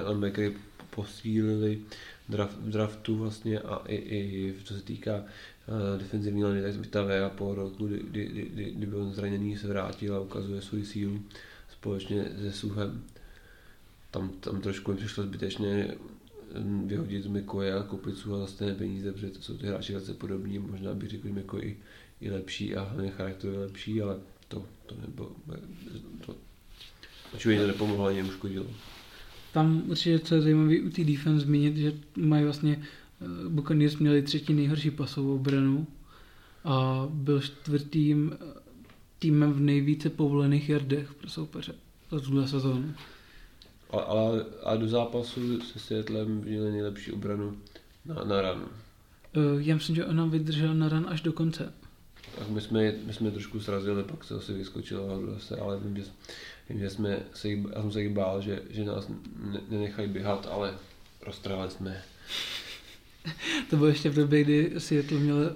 linebackery 0.07 0.53
posílili 0.89 1.81
draft, 2.29 2.57
draftu 2.57 3.15
vlastně 3.15 3.59
a 3.59 3.81
i, 3.87 3.95
i 3.95 4.53
co 4.63 4.73
se 4.73 4.81
týká 4.81 5.15
uh, 5.15 5.99
defenzivní 5.99 6.45
liney, 6.45 6.73
tak 6.73 6.87
ta 6.87 7.03
Vega 7.03 7.29
po 7.29 7.55
roku, 7.55 7.87
kdy, 7.87 7.99
kdy, 7.99 8.49
kdy, 8.53 8.71
kdy 8.71 8.85
byl 8.85 9.09
zraněný, 9.13 9.57
se 9.57 9.67
vrátil 9.67 10.15
a 10.15 10.19
ukazuje 10.19 10.61
svoji 10.61 10.85
sílu 10.85 11.19
společně 11.85 12.25
se 12.41 12.51
Suchem. 12.51 13.03
Tam, 14.11 14.29
tam 14.29 14.61
trošku 14.61 14.91
mi 14.91 14.97
přišlo 14.97 15.23
zbytečně 15.23 15.95
vyhodit 16.85 17.25
Mikoje 17.25 17.73
a 17.73 17.83
koupit 17.83 18.17
Suha 18.17 18.39
za 18.39 18.47
stejné 18.47 18.75
peníze, 18.75 19.11
protože 19.11 19.29
to 19.29 19.41
jsou 19.41 19.57
ty 19.57 19.67
hráči 19.67 19.93
velice 19.93 20.13
podobní, 20.13 20.59
možná 20.59 20.93
bych 20.93 21.09
řekl, 21.09 21.27
že 21.27 21.67
i, 21.67 21.77
i 22.21 22.31
lepší 22.31 22.75
a 22.75 22.83
hlavně 22.83 23.11
charakterově 23.11 23.59
lepší, 23.59 24.01
ale 24.01 24.17
to, 24.47 24.65
to 24.85 24.95
nebylo, 25.01 25.31
to, 26.25 26.35
Ač 27.33 27.43
to 27.43 27.67
nepomohlo, 27.67 28.05
ani 28.05 28.23
uškodilo. 28.23 28.67
Tam 29.53 29.83
určitě, 29.87 30.19
co 30.19 30.35
je 30.35 30.41
zajímavé 30.41 30.79
u 30.79 30.89
té 30.89 31.03
defense 31.03 31.45
zmínit, 31.45 31.77
že 31.77 31.93
mají 32.15 32.43
vlastně 32.43 32.83
uh, 33.21 33.51
Buccaneers 33.51 33.97
měli 33.97 34.21
třetí 34.21 34.53
nejhorší 34.53 34.91
pasovou 34.91 35.35
obranu 35.35 35.87
a 36.63 37.07
byl 37.09 37.41
čtvrtým 37.41 38.33
eh, 38.33 38.64
týmem 39.19 39.53
v 39.53 39.59
nejvíce 39.59 40.09
povolených 40.09 40.69
jardech 40.69 41.13
pro 41.13 41.29
soupeře 41.29 41.75
za 42.11 42.19
tuhle 42.19 42.47
sezónu. 42.47 42.93
A, 43.91 43.97
ale 43.97 44.45
a 44.63 44.75
do 44.75 44.87
zápasu 44.87 45.61
se 45.61 45.79
Seattlem 45.79 46.27
měli 46.27 46.71
nejlepší 46.71 47.11
obranu 47.11 47.57
na, 48.05 48.23
na 48.23 48.41
run. 48.41 48.61
Uh, 48.61 49.61
já 49.61 49.75
myslím, 49.75 49.95
že 49.95 50.05
ona 50.05 50.25
vydržela 50.25 50.73
na 50.73 50.89
run 50.89 51.05
až 51.09 51.21
do 51.21 51.33
konce. 51.33 51.73
Tak 52.39 52.49
my 52.49 52.61
jsme, 52.61 52.93
my 53.05 53.13
jsme 53.13 53.31
trošku 53.31 53.59
srazili, 53.59 54.03
pak 54.03 54.23
se 54.23 54.33
asi 54.33 54.53
vyskočilo 54.53 55.21
zase, 55.33 55.57
ale 55.57 55.79
vím, 55.79 55.97
že 55.97 56.03
Vím, 56.69 56.79
že 56.79 56.89
jsme 56.89 57.19
se 57.33 57.49
já 57.49 57.81
jsem 57.81 57.91
se 57.91 58.01
jí 58.01 58.09
bál, 58.09 58.41
že, 58.41 58.61
že 58.69 58.83
nás 58.83 59.07
ne, 59.07 59.61
nenechají 59.69 60.09
běhat, 60.09 60.47
ale 60.51 60.73
roztrhali 61.21 61.71
jsme. 61.71 62.01
to 63.69 63.77
bylo 63.77 63.87
ještě 63.89 64.09
v 64.09 64.15
době, 64.15 64.43
kdy 64.43 64.71
Seattle 64.77 65.19
měl 65.19 65.55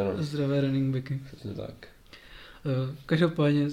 ano. 0.00 0.22
zdravé 0.22 0.60
running 0.60 0.94
backy. 0.94 1.20
Přesně 1.26 1.54
tak. 1.54 1.88
Uh, 2.64 2.94
každopádně, 3.06 3.68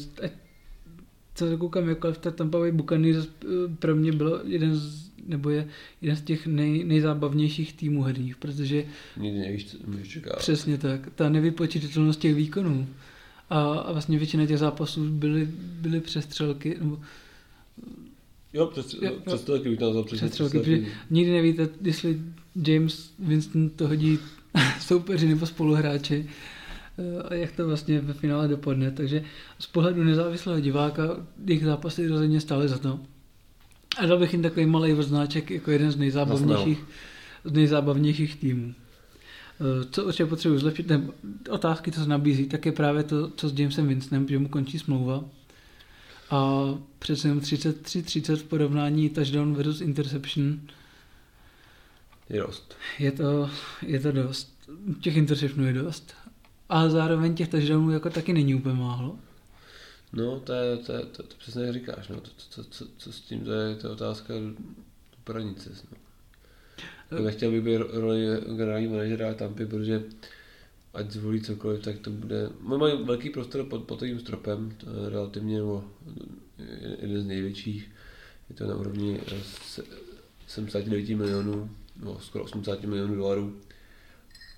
co 1.35 1.49
se 1.49 1.57
koukám, 1.57 1.89
jako 1.89 2.13
v 2.13 2.17
Tampa 2.17 2.59
Bay 2.59 2.71
Buccaneers 2.71 3.27
eh, 3.27 3.47
pro 3.79 3.95
mě 3.95 4.11
bylo 4.11 4.39
jeden 4.43 4.75
z, 4.75 5.11
nebo 5.27 5.49
je 5.49 5.67
jeden 6.01 6.17
z 6.17 6.21
těch 6.21 6.47
nej, 6.47 6.83
nejzábavnějších 6.83 7.73
týmů 7.73 8.03
herních, 8.03 8.37
protože 8.37 8.85
Nikdy 9.17 9.39
nevíš, 9.39 9.71
co 9.71 9.77
můžeš 9.87 10.07
čekat. 10.07 10.37
Přesně 10.37 10.77
tak. 10.77 11.09
Ta 11.15 11.29
nevypočítatelnost 11.29 12.19
těch 12.19 12.35
výkonů 12.35 12.87
a, 13.49 13.61
a 13.61 13.91
vlastně 13.91 14.17
většina 14.17 14.45
těch 14.45 14.57
zápasů 14.57 15.09
byly, 15.09 15.47
byly 15.59 16.01
přestřelky, 16.01 16.77
nebo 16.79 16.99
Jo, 18.53 18.67
přes, 18.67 18.93
jo, 19.01 19.11
přestřelky 19.25 19.69
bych 19.69 19.79
nazval 19.79 20.03
přestřelky, 20.03 20.57
protože 20.59 20.85
nikdy 21.09 21.31
nevíte, 21.31 21.69
jestli 21.81 22.21
James 22.67 23.11
Winston 23.19 23.69
to 23.69 23.87
hodí 23.87 24.19
soupeři 24.79 25.27
nebo 25.27 25.45
spoluhráči 25.45 26.25
eh, 26.29 26.54
a 27.29 27.33
jak 27.33 27.51
to 27.51 27.67
vlastně 27.67 28.01
ve 28.01 28.13
finále 28.13 28.47
dopadne. 28.47 28.91
Takže 28.91 29.23
z 29.59 29.67
pohledu 29.67 30.03
nezávislého 30.03 30.59
diváka 30.59 31.03
jejich 31.45 31.65
zápasy 31.65 32.07
rozhodně 32.07 32.41
stály 32.41 32.67
za 32.67 32.77
to. 32.77 32.99
A 33.97 34.05
dal 34.05 34.19
bych 34.19 34.33
jim 34.33 34.41
takový 34.41 34.65
malý 34.65 34.93
vznáček 34.93 35.51
jako 35.51 35.71
jeden 35.71 35.91
z 35.91 35.95
nejzábavnějších, 35.95 36.83
z 37.43 37.51
nejzábavnějších 37.51 38.35
týmů. 38.35 38.73
Eh, 39.59 39.85
co 39.91 40.05
určitě 40.05 40.25
potřebuji 40.25 40.59
zlepšit, 40.59 40.87
ne, 40.87 41.01
otázky, 41.49 41.91
co 41.91 41.99
se 41.99 42.09
nabízí, 42.09 42.45
tak 42.45 42.65
je 42.65 42.71
právě 42.71 43.03
to, 43.03 43.29
co 43.29 43.49
s 43.49 43.59
Jamesem 43.59 43.87
Winstonem, 43.87 44.27
že 44.27 44.39
mu 44.39 44.47
končí 44.47 44.79
smlouva. 44.79 45.23
A 46.29 46.65
přece 46.99 47.27
jenom 47.27 47.39
33-30 47.39 48.35
v 48.35 48.43
porovnání 48.43 49.09
touchdown 49.09 49.55
versus 49.55 49.81
interception. 49.81 50.59
Je 52.29 52.41
dost. 52.41 52.75
Je 52.99 53.11
to, 53.11 53.49
je 53.81 53.99
to 53.99 54.11
dost. 54.11 54.69
Těch 55.01 55.17
interceptionů 55.17 55.67
je 55.67 55.73
dost. 55.73 56.15
A 56.69 56.89
zároveň 56.89 57.35
těch 57.35 57.47
touchdownů 57.47 57.91
jako 57.91 58.09
taky 58.09 58.33
není 58.33 58.55
úplně 58.55 58.75
málo. 58.75 59.19
No, 60.13 60.39
to, 60.39 60.53
je, 60.53 60.77
to, 60.77 60.93
je, 60.93 60.99
to, 60.99 61.23
to 61.23 61.35
přesně 61.37 61.73
říkáš. 61.73 62.07
No. 62.07 62.21
To, 62.21 62.29
to, 62.29 62.63
to, 62.63 62.69
co, 62.69 62.85
co 62.97 63.11
s 63.11 63.21
tím, 63.21 63.45
to 63.45 63.51
je, 63.51 63.75
to 63.75 63.87
je 63.87 63.93
otázka 63.93 64.33
pranice. 65.23 65.69
No. 67.11 67.19
Nechtěl 67.19 67.51
bych 67.51 67.61
být 67.61 67.77
roli 67.77 68.25
generální 68.55 68.87
manažera 68.87 69.33
Tampy, 69.33 69.65
protože 69.65 70.03
ať 70.93 71.11
zvolí 71.11 71.41
cokoliv, 71.41 71.81
tak 71.81 71.99
to 71.99 72.09
bude... 72.09 72.49
My 72.69 72.77
mají 72.77 73.03
velký 73.03 73.29
prostor 73.29 73.65
pod, 73.65 73.83
pod 73.83 73.99
tím 73.99 74.19
stropem, 74.19 74.71
to 74.77 74.89
je 74.89 75.09
relativně 75.09 75.57
nebo 75.57 75.83
jeden 76.99 77.21
z 77.21 77.25
největších. 77.25 77.91
Je 78.49 78.55
to 78.55 78.67
na 78.67 78.75
úrovni 78.75 79.21
79 80.47 81.09
milionů, 81.09 81.69
no 82.03 82.19
skoro 82.19 82.43
80 82.43 82.83
milionů 82.83 83.15
dolarů, 83.15 83.55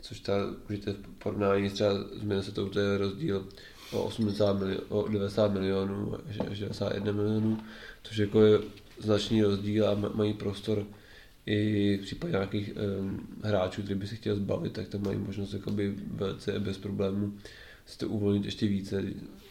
což 0.02 0.20
ta, 0.20 0.34
můžete 0.70 0.94
v 0.94 1.24
porovnání 1.24 1.70
třeba 1.70 1.90
s 1.94 2.24
Minnesota, 2.24 2.62
to 2.74 2.80
je 2.80 2.98
rozdíl 2.98 3.48
o, 3.92 4.04
80 4.04 4.54
milionů, 4.54 4.84
o 4.90 5.08
90 5.08 5.54
milionů 5.54 6.16
až 6.30 6.60
91 6.60 7.12
milionů, 7.12 7.60
což 8.04 8.18
jako 8.18 8.42
je 8.42 8.60
značný 9.00 9.44
rozdíl 9.44 9.88
a 9.88 9.96
mají 10.14 10.34
prostor 10.34 10.86
i 11.46 11.98
v 11.98 12.02
případě 12.02 12.32
nějakých 12.32 12.74
um, 13.00 13.28
hráčů, 13.44 13.82
kteří 13.82 14.00
by 14.00 14.08
se 14.08 14.16
chtěl 14.16 14.36
zbavit, 14.36 14.74
tak 14.74 14.88
tam 14.88 15.04
mají 15.04 15.18
možnost 15.18 15.54
jakoby 15.54 15.96
velice 16.08 16.60
bez 16.60 16.78
problémů 16.78 17.34
si 17.88 17.98
to 17.98 18.08
uvolnit 18.08 18.46
ještě 18.46 18.68
více, 18.68 19.04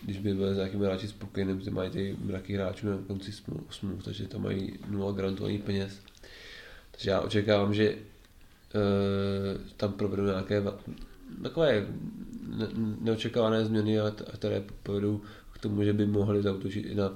když 0.02 0.18
by 0.18 0.35
byli 0.35 0.54
s 0.54 0.56
nějakými 0.56 0.85
hráči 0.85 1.09
spokojený, 1.09 1.59
protože 1.59 1.70
mají 1.70 1.90
ty 1.90 2.16
mraky 2.20 2.54
hráčů 2.54 2.87
na 2.87 2.98
konci 3.06 3.32
smluv, 3.70 4.04
takže 4.04 4.28
tam 4.28 4.42
mají 4.42 4.78
nula 4.88 5.12
garantovaných 5.12 5.62
peněz. 5.62 6.00
Takže 6.90 7.11
já 7.11 7.20
očekávám, 7.20 7.74
že 7.74 7.96
tam 9.76 9.92
provedou 9.92 10.24
nějaké 10.24 10.62
takové 11.42 11.86
ne, 12.56 12.68
neočekávané 13.00 13.64
změny, 13.64 14.00
a 14.00 14.10
které 14.34 14.64
povedou 14.82 15.20
k 15.52 15.58
tomu, 15.58 15.84
že 15.84 15.92
by 15.92 16.06
mohli 16.06 16.42
zautočit 16.42 16.86
i 16.86 16.94
na 16.94 17.12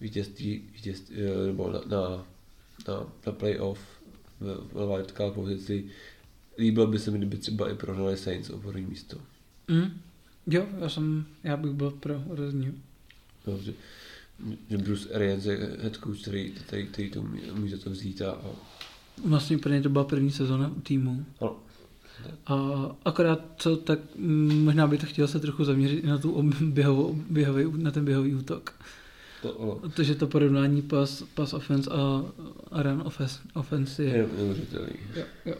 vítězství, 0.00 0.64
vítězství 0.72 1.16
nebo 1.46 1.70
na, 1.70 1.80
na, 1.86 2.26
na, 2.88 3.06
na 3.26 3.32
playoff 3.32 3.80
v 4.40 4.74
wildcard 4.74 5.34
pozici. 5.34 5.84
Líbilo 6.58 6.86
by 6.86 6.98
se 6.98 7.10
mi, 7.10 7.18
kdyby 7.18 7.36
třeba 7.36 7.70
i 7.70 7.74
prohnali 7.74 8.16
Saints 8.16 8.50
o 8.50 8.58
první 8.58 8.86
místo. 8.86 9.16
Mm. 9.68 10.00
Jo, 10.46 10.66
já, 10.80 10.88
jsem, 10.88 11.26
já 11.44 11.56
bych 11.56 11.70
byl 11.70 11.90
pro 11.90 12.22
rozní. 12.28 12.82
Dobře. 13.46 13.72
Že 14.70 14.78
Bruce 14.78 15.14
Arians 15.14 15.44
je 15.44 15.56
head 15.56 15.96
coach, 15.96 16.22
který, 16.22 16.50
který, 16.50 16.86
který 16.86 17.10
to 17.10 17.22
může 17.54 17.78
to 17.78 17.90
vzít 17.90 18.22
a, 18.22 18.30
a... 18.30 18.48
Vlastně 19.24 19.58
pro 19.58 19.72
ně 19.72 19.82
to 19.82 19.88
byla 19.88 20.04
první 20.04 20.30
sezóna 20.30 20.68
u 20.76 20.80
týmu. 20.80 21.24
No. 21.40 21.56
A 22.46 22.56
akorát 23.04 23.40
co, 23.56 23.76
tak 23.76 23.98
možná 24.64 24.86
by 24.86 24.98
to 24.98 25.06
chtěl 25.06 25.28
se 25.28 25.40
trochu 25.40 25.64
zaměřit 25.64 26.04
na 26.04 26.18
tu 26.18 26.50
běhovou, 26.60 27.18
běhový, 27.30 27.82
na 27.82 27.90
ten 27.90 28.04
běhový 28.04 28.34
útok. 28.34 28.74
To, 29.42 29.52
ono. 29.52 29.74
Protože 29.74 30.14
to 30.14 30.26
porovnání 30.26 30.82
pas, 30.82 31.22
pas 31.34 31.52
offense 31.52 31.90
a, 31.90 32.24
a 32.72 32.82
run 32.82 33.02
offense, 33.04 33.40
offense 33.54 34.04
je... 34.04 34.16
Je 34.16 34.28
neuvěřitelný. 34.36 34.92
Jo, 35.16 35.24
jo. 35.46 35.54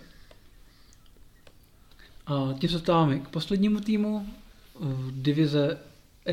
A 2.26 2.54
tím 2.58 2.70
se 2.70 2.78
stáváme 2.78 3.18
k 3.18 3.28
poslednímu 3.28 3.80
týmu 3.80 4.26
v 4.80 5.22
divize 5.22 5.78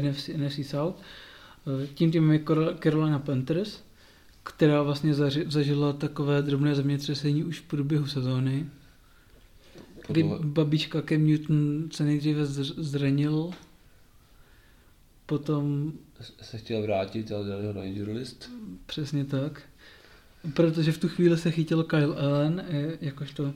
NFC, 0.02 0.30
NFC 0.38 0.70
South. 0.70 0.96
Tím 1.94 2.12
týmem 2.12 2.32
je 2.32 2.44
Carolina 2.84 3.20
Panthers, 3.20 3.84
která 4.48 4.84
vlastně 4.84 5.14
zaži, 5.14 5.46
zažila 5.48 5.94
takové 5.94 6.42
drobné 6.42 6.76
zemětřesení 6.76 7.44
už 7.44 7.60
v 7.60 7.64
průběhu 7.64 8.08
sezóny. 8.08 8.66
Kdy 10.08 10.24
babička 10.44 11.02
Cam 11.02 11.28
Newton 11.28 11.90
se 11.92 12.04
nejdříve 12.04 12.46
zranil, 12.46 13.52
potom... 15.26 15.94
Se 16.42 16.58
chtěl 16.58 16.82
vrátit, 16.82 17.32
ale 17.32 17.48
dali 17.48 17.66
ho 17.66 17.74
na 17.74 17.84
injury 17.84 18.14
list. 18.14 18.52
Přesně 18.86 19.26
tak. 19.26 19.62
Protože 20.54 20.92
v 20.92 20.98
tu 20.98 21.10
chvíli 21.10 21.38
se 21.38 21.52
chytil 21.52 21.84
Kyle 21.84 22.16
Allen, 22.16 22.66
jakožto 23.02 23.54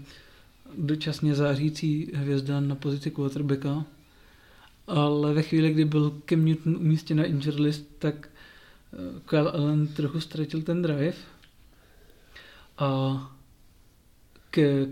dočasně 0.77 1.35
zářící 1.35 2.11
hvězda 2.13 2.59
na 2.59 2.75
pozici 2.75 3.11
quarterbacka. 3.11 3.85
Ale 4.87 5.33
ve 5.33 5.41
chvíli, 5.41 5.73
kdy 5.73 5.85
byl 5.85 6.21
Cam 6.29 6.45
Newton 6.45 6.75
umístěn 6.75 7.17
na 7.17 7.23
injury 7.23 7.61
list, 7.61 7.85
tak 7.99 8.29
eh, 8.29 8.30
Kyle 9.25 9.51
Allen 9.51 9.87
trochu 9.87 10.19
ztratil 10.19 10.61
ten 10.61 10.81
drive. 10.81 11.17
A 12.77 13.31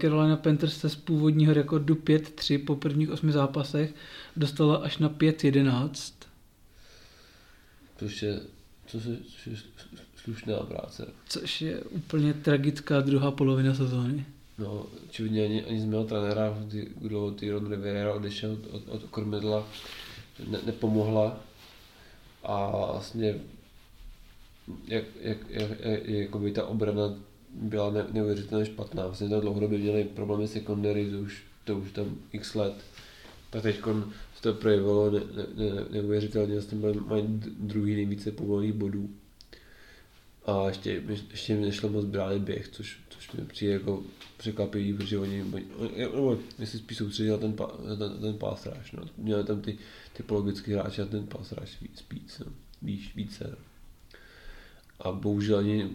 Carolina 0.02 0.38
Panthers 0.38 0.78
se 0.78 0.90
z 0.90 0.96
původního 0.96 1.54
rekordu 1.54 1.96
5-3 1.96 2.66
po 2.66 2.76
prvních 2.76 3.10
osmi 3.10 3.32
zápasech 3.32 3.94
dostala 4.36 4.76
až 4.76 4.98
na 4.98 5.10
5-11. 5.10 6.14
Což 7.98 8.24
je, 8.24 8.40
což 8.88 9.06
je, 9.06 9.18
což 9.18 9.48
je 9.48 9.58
slušná 10.16 10.58
práce. 10.58 11.08
Což 11.26 11.62
je 11.62 11.82
úplně 11.82 12.34
tragická 12.34 13.02
druhá 13.02 13.32
polovina 13.32 13.76
sezóny. 13.76 14.26
No, 14.58 14.86
očividně 15.10 15.44
ani, 15.44 15.66
ani 15.66 15.82
z 15.82 15.86
mého 15.86 16.04
trenéra, 16.04 16.58
kdo 16.96 17.32
ty 17.32 17.52
Ron 17.52 17.70
Rivera 17.72 18.14
odešel 18.14 18.52
od, 18.52 18.66
od, 18.72 18.88
od 18.88 19.04
kormidla, 19.04 19.68
ne, 20.48 20.60
nepomohla. 20.66 21.40
A 22.44 22.70
vlastně 22.92 23.36
jak, 24.88 25.04
jak, 25.22 25.38
jak, 25.50 25.70
jak, 26.06 26.36
by 26.36 26.52
ta 26.52 26.66
obrana 26.66 27.16
byla 27.50 27.92
ne, 27.92 28.06
neuvěřitelně 28.12 28.66
špatná. 28.66 29.06
Vlastně 29.06 29.30
tak 29.30 29.42
dlouhodobě 29.42 29.80
měli 29.80 30.04
problémy 30.04 30.48
secondary, 30.48 31.12
to 31.12 31.20
už, 31.20 31.44
to 31.64 31.78
už 31.78 31.92
tam 31.92 32.18
x 32.32 32.56
let. 32.56 32.76
Tak 33.50 33.62
teď 33.62 33.80
se 34.36 34.42
to 34.42 34.54
projevilo 34.54 35.12
ne, 35.12 35.20
ne, 35.20 35.46
ne, 35.56 35.86
neuvěřitelně, 35.92 36.54
vlastně 36.54 36.78
mají 37.08 37.24
druhý 37.60 37.96
nejvíce 37.96 38.32
povolených 38.32 38.74
bodů. 38.74 39.10
A 40.46 40.68
ještě, 40.68 41.04
ještě 41.32 41.56
mi 41.56 41.62
nešlo 41.62 41.90
moc 41.90 42.06
brát 42.06 42.42
běh, 42.42 42.68
což, 42.68 43.00
což 43.10 43.32
mi 43.32 43.46
přijde 43.46 43.74
jako 43.74 44.04
překvapivý, 44.38 44.94
protože 44.94 45.20
oni, 45.20 45.44
nebo 45.98 46.38
jestli 46.60 46.80
spíš 46.80 46.98
soustředili 46.98 47.32
na 47.32 47.38
ten, 47.38 47.54
ten, 47.98 48.20
ten 48.22 48.50
rush, 48.66 48.94
no. 48.94 49.04
Měli 49.18 49.44
tam 49.44 49.62
ty 49.62 49.78
typologické 50.14 50.74
hráče 50.74 51.02
na 51.02 51.08
ten 51.08 51.28
víc, 51.82 52.06
víc, 52.12 52.42
no. 52.46 52.52
víc, 52.82 53.02
více. 53.16 53.58
A 55.00 55.12
bohužel 55.12 55.58
ani 55.58 55.90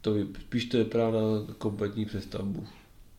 to, 0.00 0.14
spíš 0.40 0.64
to 0.64 0.78
vypadá 0.78 1.10
na 1.10 1.54
kompletní 1.58 2.04
přestavbu. 2.04 2.66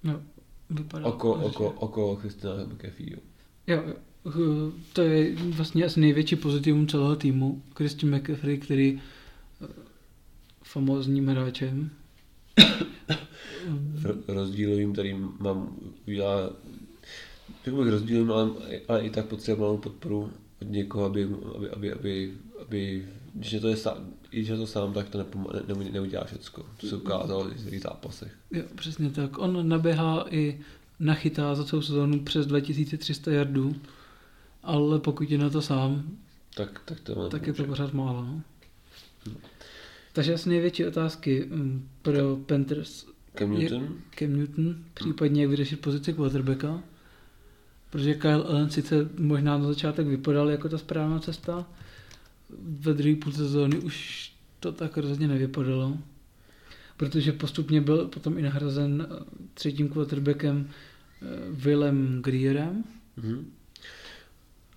No, 0.04 0.22
vypadá. 0.70 1.06
Oko, 1.06 1.34
oko, 1.34 1.70
oko 1.70 2.16
Kristina 2.16 2.54
McAfee. 2.66 3.18
Jo, 3.68 3.84
to 4.94 5.02
je 5.02 5.36
vlastně 5.36 5.86
asi 5.86 6.00
největší 6.00 6.36
pozitivum 6.36 6.88
celého 6.88 7.16
týmu. 7.16 7.64
Christian 7.76 8.16
McAfee, 8.16 8.58
který 8.58 9.02
eh, 9.62 9.68
famózním 10.64 11.28
hráčem. 11.28 11.90
rozdílovým, 14.28 14.94
který 14.94 15.14
mám 15.40 15.76
udělá 16.08 16.50
řekl 17.66 17.84
bych 17.84 17.92
rozdílovým, 17.92 18.32
ale, 18.32 18.52
ale 18.88 19.02
i 19.02 19.10
tak 19.10 19.26
potřebuje 19.26 19.62
malou 19.62 19.78
podporu 19.78 20.32
od 20.62 20.70
někoho, 20.70 21.06
aby, 21.06 21.28
aby, 21.56 21.70
aby, 21.70 21.94
aby, 21.94 22.34
aby 22.62 23.06
je 23.40 23.60
to 23.60 23.68
je 23.68 23.78
sám, 23.78 23.98
když 24.30 24.48
je 24.48 24.58
to 24.58 24.68
sám, 24.68 24.94
tak 24.94 25.10
to 25.10 25.18
nepom- 25.18 25.48
ne, 25.68 25.76
ne, 25.76 25.92
neudělá 25.92 26.24
všecko. 26.24 26.66
To 26.78 26.88
se 26.88 26.96
ukázalo 26.96 27.52
i 27.52 27.54
v 27.54 27.70
těch 27.70 27.82
zápasech. 27.82 28.32
Jo, 28.52 28.64
přesně 28.76 29.10
tak. 29.10 29.38
On 29.38 29.70
naběhá 29.70 30.26
i 30.30 30.60
nachytá 31.00 31.56
za 31.56 31.64
celou 31.64 31.82
sezónu 31.82 32.20
přes 32.20 32.46
2300 32.46 33.32
yardů, 33.32 33.76
ale 34.64 35.00
pokud 35.00 35.32
je 35.32 35.38
na 35.38 35.50
to 35.50 35.62
sám, 35.62 36.04
tak, 36.56 36.82
tak, 36.86 37.00
to 37.00 37.30
tak 37.30 37.48
je 37.48 37.54
to 37.54 37.64
pořád 37.64 37.94
málo. 37.94 38.22
No? 38.22 38.42
Hmm. 39.26 39.38
Takže 40.14 40.34
asi 40.34 40.50
největší 40.50 40.86
otázky 40.86 41.46
mm, 41.50 41.90
pro 42.02 42.36
Panthers. 42.46 43.06
Cam 43.38 43.52
Newton? 43.52 43.98
Cam 44.20 44.36
Newton, 44.36 44.76
případně 44.94 45.42
jak 45.42 45.50
vyřešit 45.50 45.82
pozici 45.82 46.14
quarterbacka. 46.14 46.84
Protože 47.90 48.14
Kyle 48.14 48.44
Allen 48.44 48.70
sice 48.70 49.10
možná 49.20 49.58
na 49.58 49.68
začátek 49.68 50.08
vypadal 50.08 50.50
jako 50.50 50.70
ta 50.70 50.78
správná 50.78 51.20
cesta, 51.20 51.68
ve 52.60 52.94
druhé 52.94 53.16
půl 53.16 53.34
sezóny 53.34 53.78
už 53.78 54.32
to 54.60 54.72
tak 54.72 54.98
rozhodně 54.98 55.28
nevypadalo. 55.28 55.98
Protože 56.98 57.32
postupně 57.32 57.82
byl 57.82 58.08
potom 58.08 58.38
i 58.38 58.42
nahrazen 58.42 59.08
eh, 59.10 59.24
třetím 59.54 59.90
quarterbackem 59.90 60.70
eh, 60.70 61.26
Willem 61.50 62.22
Greerem. 62.22 62.84
Mm-hmm. 63.18 63.46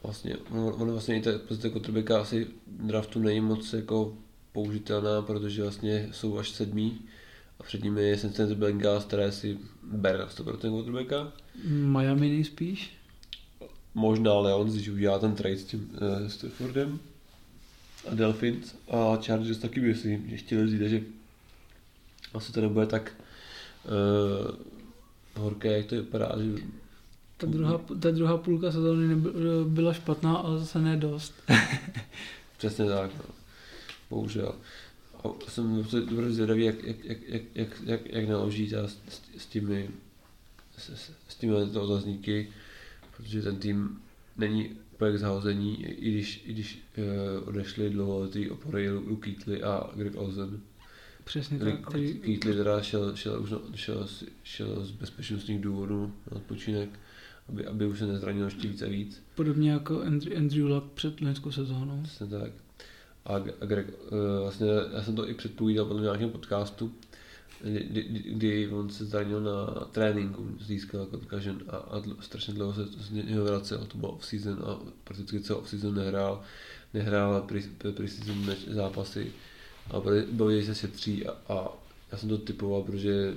Vlastně, 0.02 0.36
on 0.52 0.90
vlastně 0.90 1.16
i 1.16 1.22
ta 1.22 1.30
pozice 1.48 1.70
quarterbacka 1.70 2.20
asi 2.20 2.46
draftu 2.66 3.18
není 3.18 3.40
moc 3.40 3.72
jako 3.72 4.16
použitelná, 4.52 5.22
protože 5.22 5.62
vlastně 5.62 6.08
jsou 6.12 6.38
až 6.38 6.50
sedmí 6.50 7.00
a 7.60 7.62
před 7.62 7.84
nimi 7.84 8.02
je 8.02 8.16
Cincinnati 8.16 8.54
Bengals, 8.54 9.04
které 9.04 9.32
si 9.32 9.58
bere 9.82 10.18
na 10.18 10.28
100% 10.28 10.70
quarterbacka. 10.70 11.32
Miami 11.68 12.28
nejspíš? 12.28 12.98
Možná 13.94 14.38
Leons, 14.38 14.74
když 14.74 14.88
udělá 14.88 15.18
ten 15.18 15.34
trade 15.34 15.56
s 15.56 15.64
tím 15.64 15.90
uh, 15.92 16.28
Staffordem 16.28 17.00
a 18.10 18.14
Delphins 18.14 18.74
a 18.88 19.16
Chargers 19.26 19.58
taky 19.58 19.80
myslím, 19.80 20.30
že 20.30 20.36
chtěli 20.36 20.70
říct, 20.70 20.90
že 20.90 21.02
asi 22.34 22.52
to 22.52 22.60
nebude 22.60 22.86
tak 22.86 23.12
uh, 23.84 25.42
horké, 25.42 25.76
jak 25.76 25.86
to 25.86 25.94
vypadá, 25.94 26.32
že 26.42 26.62
ta 27.36 27.46
druhá, 27.46 27.80
ta 28.00 28.10
druhá 28.10 28.36
půlka 28.36 28.72
sezóny 28.72 29.16
byla 29.64 29.92
špatná, 29.92 30.36
ale 30.36 30.58
zase 30.58 30.78
ne 30.78 30.96
dost. 30.96 31.34
Přesně 32.58 32.84
tak. 32.84 33.10
No 33.18 33.34
bohužel. 34.10 34.54
A 35.24 35.50
jsem 35.50 35.76
dobře 35.92 36.32
zvědavý, 36.32 36.64
jak, 36.64 36.82
jak, 36.82 37.04
jak, 37.04 37.18
jak, 37.28 37.42
jak, 37.54 37.68
jak, 37.84 38.00
jak 38.06 38.28
naloží 38.28 38.70
s, 38.70 38.98
s, 39.38 39.46
těmi 39.46 39.90
s, 40.78 41.10
s 41.28 41.34
těmi 41.34 41.54
otazníky, 41.54 42.48
protože 43.16 43.42
ten 43.42 43.56
tým 43.56 44.00
není 44.36 44.70
úplně 44.92 45.12
k 45.12 45.18
zahození, 45.18 45.84
i 45.84 46.10
když, 46.10 46.42
i 46.46 46.52
když 46.52 46.84
uh, 46.98 47.48
odešli 47.48 47.90
dlouholetý 47.90 48.50
opory 48.50 48.90
Luke 48.90 49.30
Keatley 49.30 49.62
a 49.62 49.90
Greg 49.94 50.16
Olsen. 50.16 50.60
Přesně 51.24 51.58
tak. 51.58 51.88
Který... 51.88 52.14
Keatley 52.14 52.54
teda 52.56 52.82
šel, 52.82 53.16
šel, 53.16 53.42
už, 53.42 53.52
šel, 53.74 54.08
šel 54.42 54.84
z 54.84 54.90
bezpečnostních 54.90 55.60
důvodů 55.60 56.12
na 56.30 56.36
odpočinek, 56.36 56.88
aby, 57.48 57.66
aby 57.66 57.86
už 57.86 57.98
se 57.98 58.06
nezranil 58.06 58.44
ještě 58.44 58.68
víc 58.68 58.82
a 58.82 58.88
víc. 58.88 59.22
Podobně 59.34 59.70
jako 59.70 60.02
Andrew, 60.02 60.38
Andrew 60.38 60.66
Luck 60.66 60.92
před 60.94 61.20
loňskou 61.20 61.50
sezónou. 61.50 62.02
Přesně 62.02 62.26
tak. 62.26 62.52
A 63.26 63.38
Greg, 63.38 63.86
eh, 63.88 64.40
vlastně 64.40 64.66
já 64.94 65.02
jsem 65.02 65.16
to 65.16 65.28
i 65.28 65.34
předpovídal 65.34 65.86
podle 65.86 66.02
nějakém 66.02 66.30
podcastu, 66.30 66.92
kdy, 67.64 68.02
kdy 68.24 68.68
on 68.68 68.90
se 68.90 69.04
zranil 69.04 69.40
na 69.40 69.66
tréninku, 69.92 70.48
získal 70.60 71.06
concussion 71.06 71.62
a, 71.68 71.76
a 71.76 71.98
dl, 71.98 72.16
strašně 72.20 72.54
dlouho 72.54 72.74
se 72.74 72.84
z 72.86 73.10
něho 73.10 73.44
vracel, 73.44 73.86
to 73.86 73.98
byl 73.98 74.08
off-season 74.08 74.64
a 74.66 74.80
prakticky 75.04 75.40
celý 75.40 75.58
off-season 75.58 75.94
nehrál, 75.94 76.42
nehrál 76.94 77.46
pre-season 77.94 78.54
zápasy 78.68 79.32
a 79.90 80.00
byl 80.32 80.64
se 80.64 80.74
šetří 80.74 81.26
a, 81.26 81.32
a 81.48 81.68
já 82.12 82.18
jsem 82.18 82.28
to 82.28 82.38
typoval, 82.38 82.82
protože 82.82 83.34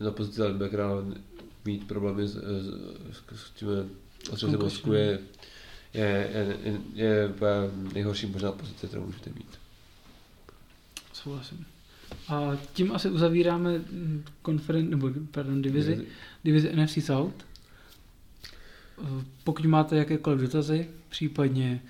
na 0.00 0.10
pozici 0.10 0.42
linebackera 0.42 0.90
mít 1.64 1.88
problémy 1.88 2.28
s, 2.28 2.34
s, 2.34 2.66
s, 3.32 3.52
s 4.34 4.40
tím 4.40 4.58
mozku 4.58 4.92
je, 4.92 5.18
je, 5.94 6.30
je, 6.34 6.80
je, 6.94 7.04
je 7.04 7.34
nejhorší 7.92 8.26
možná 8.26 8.52
pozice, 8.52 8.86
kterou 8.86 9.06
můžete 9.06 9.30
mít. 9.30 9.58
Souhlasím. 11.12 11.66
A 12.28 12.56
tím 12.72 12.92
asi 12.92 13.10
uzavíráme 13.10 13.78
mm, 13.78 14.22
konferen, 14.42 14.90
nebo, 14.90 15.10
pardon, 15.30 15.62
divizi, 15.62 16.06
divizi 16.44 16.76
NFC 16.76 16.98
South. 17.04 17.34
Eh, 19.02 19.24
Pokud 19.44 19.64
máte 19.66 19.96
jakékoliv 19.96 20.40
dotazy, 20.40 20.88
případně 21.08 21.82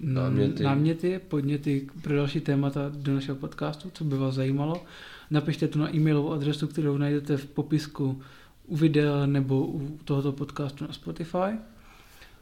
mm, 0.00 0.14
Náměty. 0.14 0.62
náměty, 0.62 1.20
podněty 1.28 1.86
pro 2.02 2.16
další 2.16 2.40
témata 2.40 2.92
do 2.94 3.14
našeho 3.14 3.36
podcastu, 3.36 3.90
co 3.94 4.04
by 4.04 4.16
vás 4.16 4.34
zajímalo, 4.34 4.84
napište 5.30 5.68
to 5.68 5.78
na 5.78 5.94
e-mailovou 5.96 6.32
adresu, 6.32 6.66
kterou 6.66 6.96
najdete 6.96 7.36
v 7.36 7.46
popisku 7.46 8.22
u 8.66 8.76
videa 8.76 9.26
nebo 9.26 9.66
u 9.66 9.98
tohoto 10.04 10.32
podcastu 10.32 10.86
na 10.86 10.92
Spotify. 10.92 11.58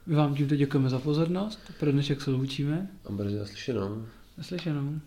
My 0.06 0.14
vám 0.14 0.34
tímto 0.34 0.56
děkujeme 0.56 0.88
za 0.90 0.98
pozornost. 0.98 1.60
Pro 1.80 1.92
dnešek 1.92 2.20
se 2.20 2.30
loučíme. 2.30 2.88
A 3.04 3.12
brzy 3.12 3.36
naslyšenou. 3.38 4.06
Naslyšenou. 4.38 5.00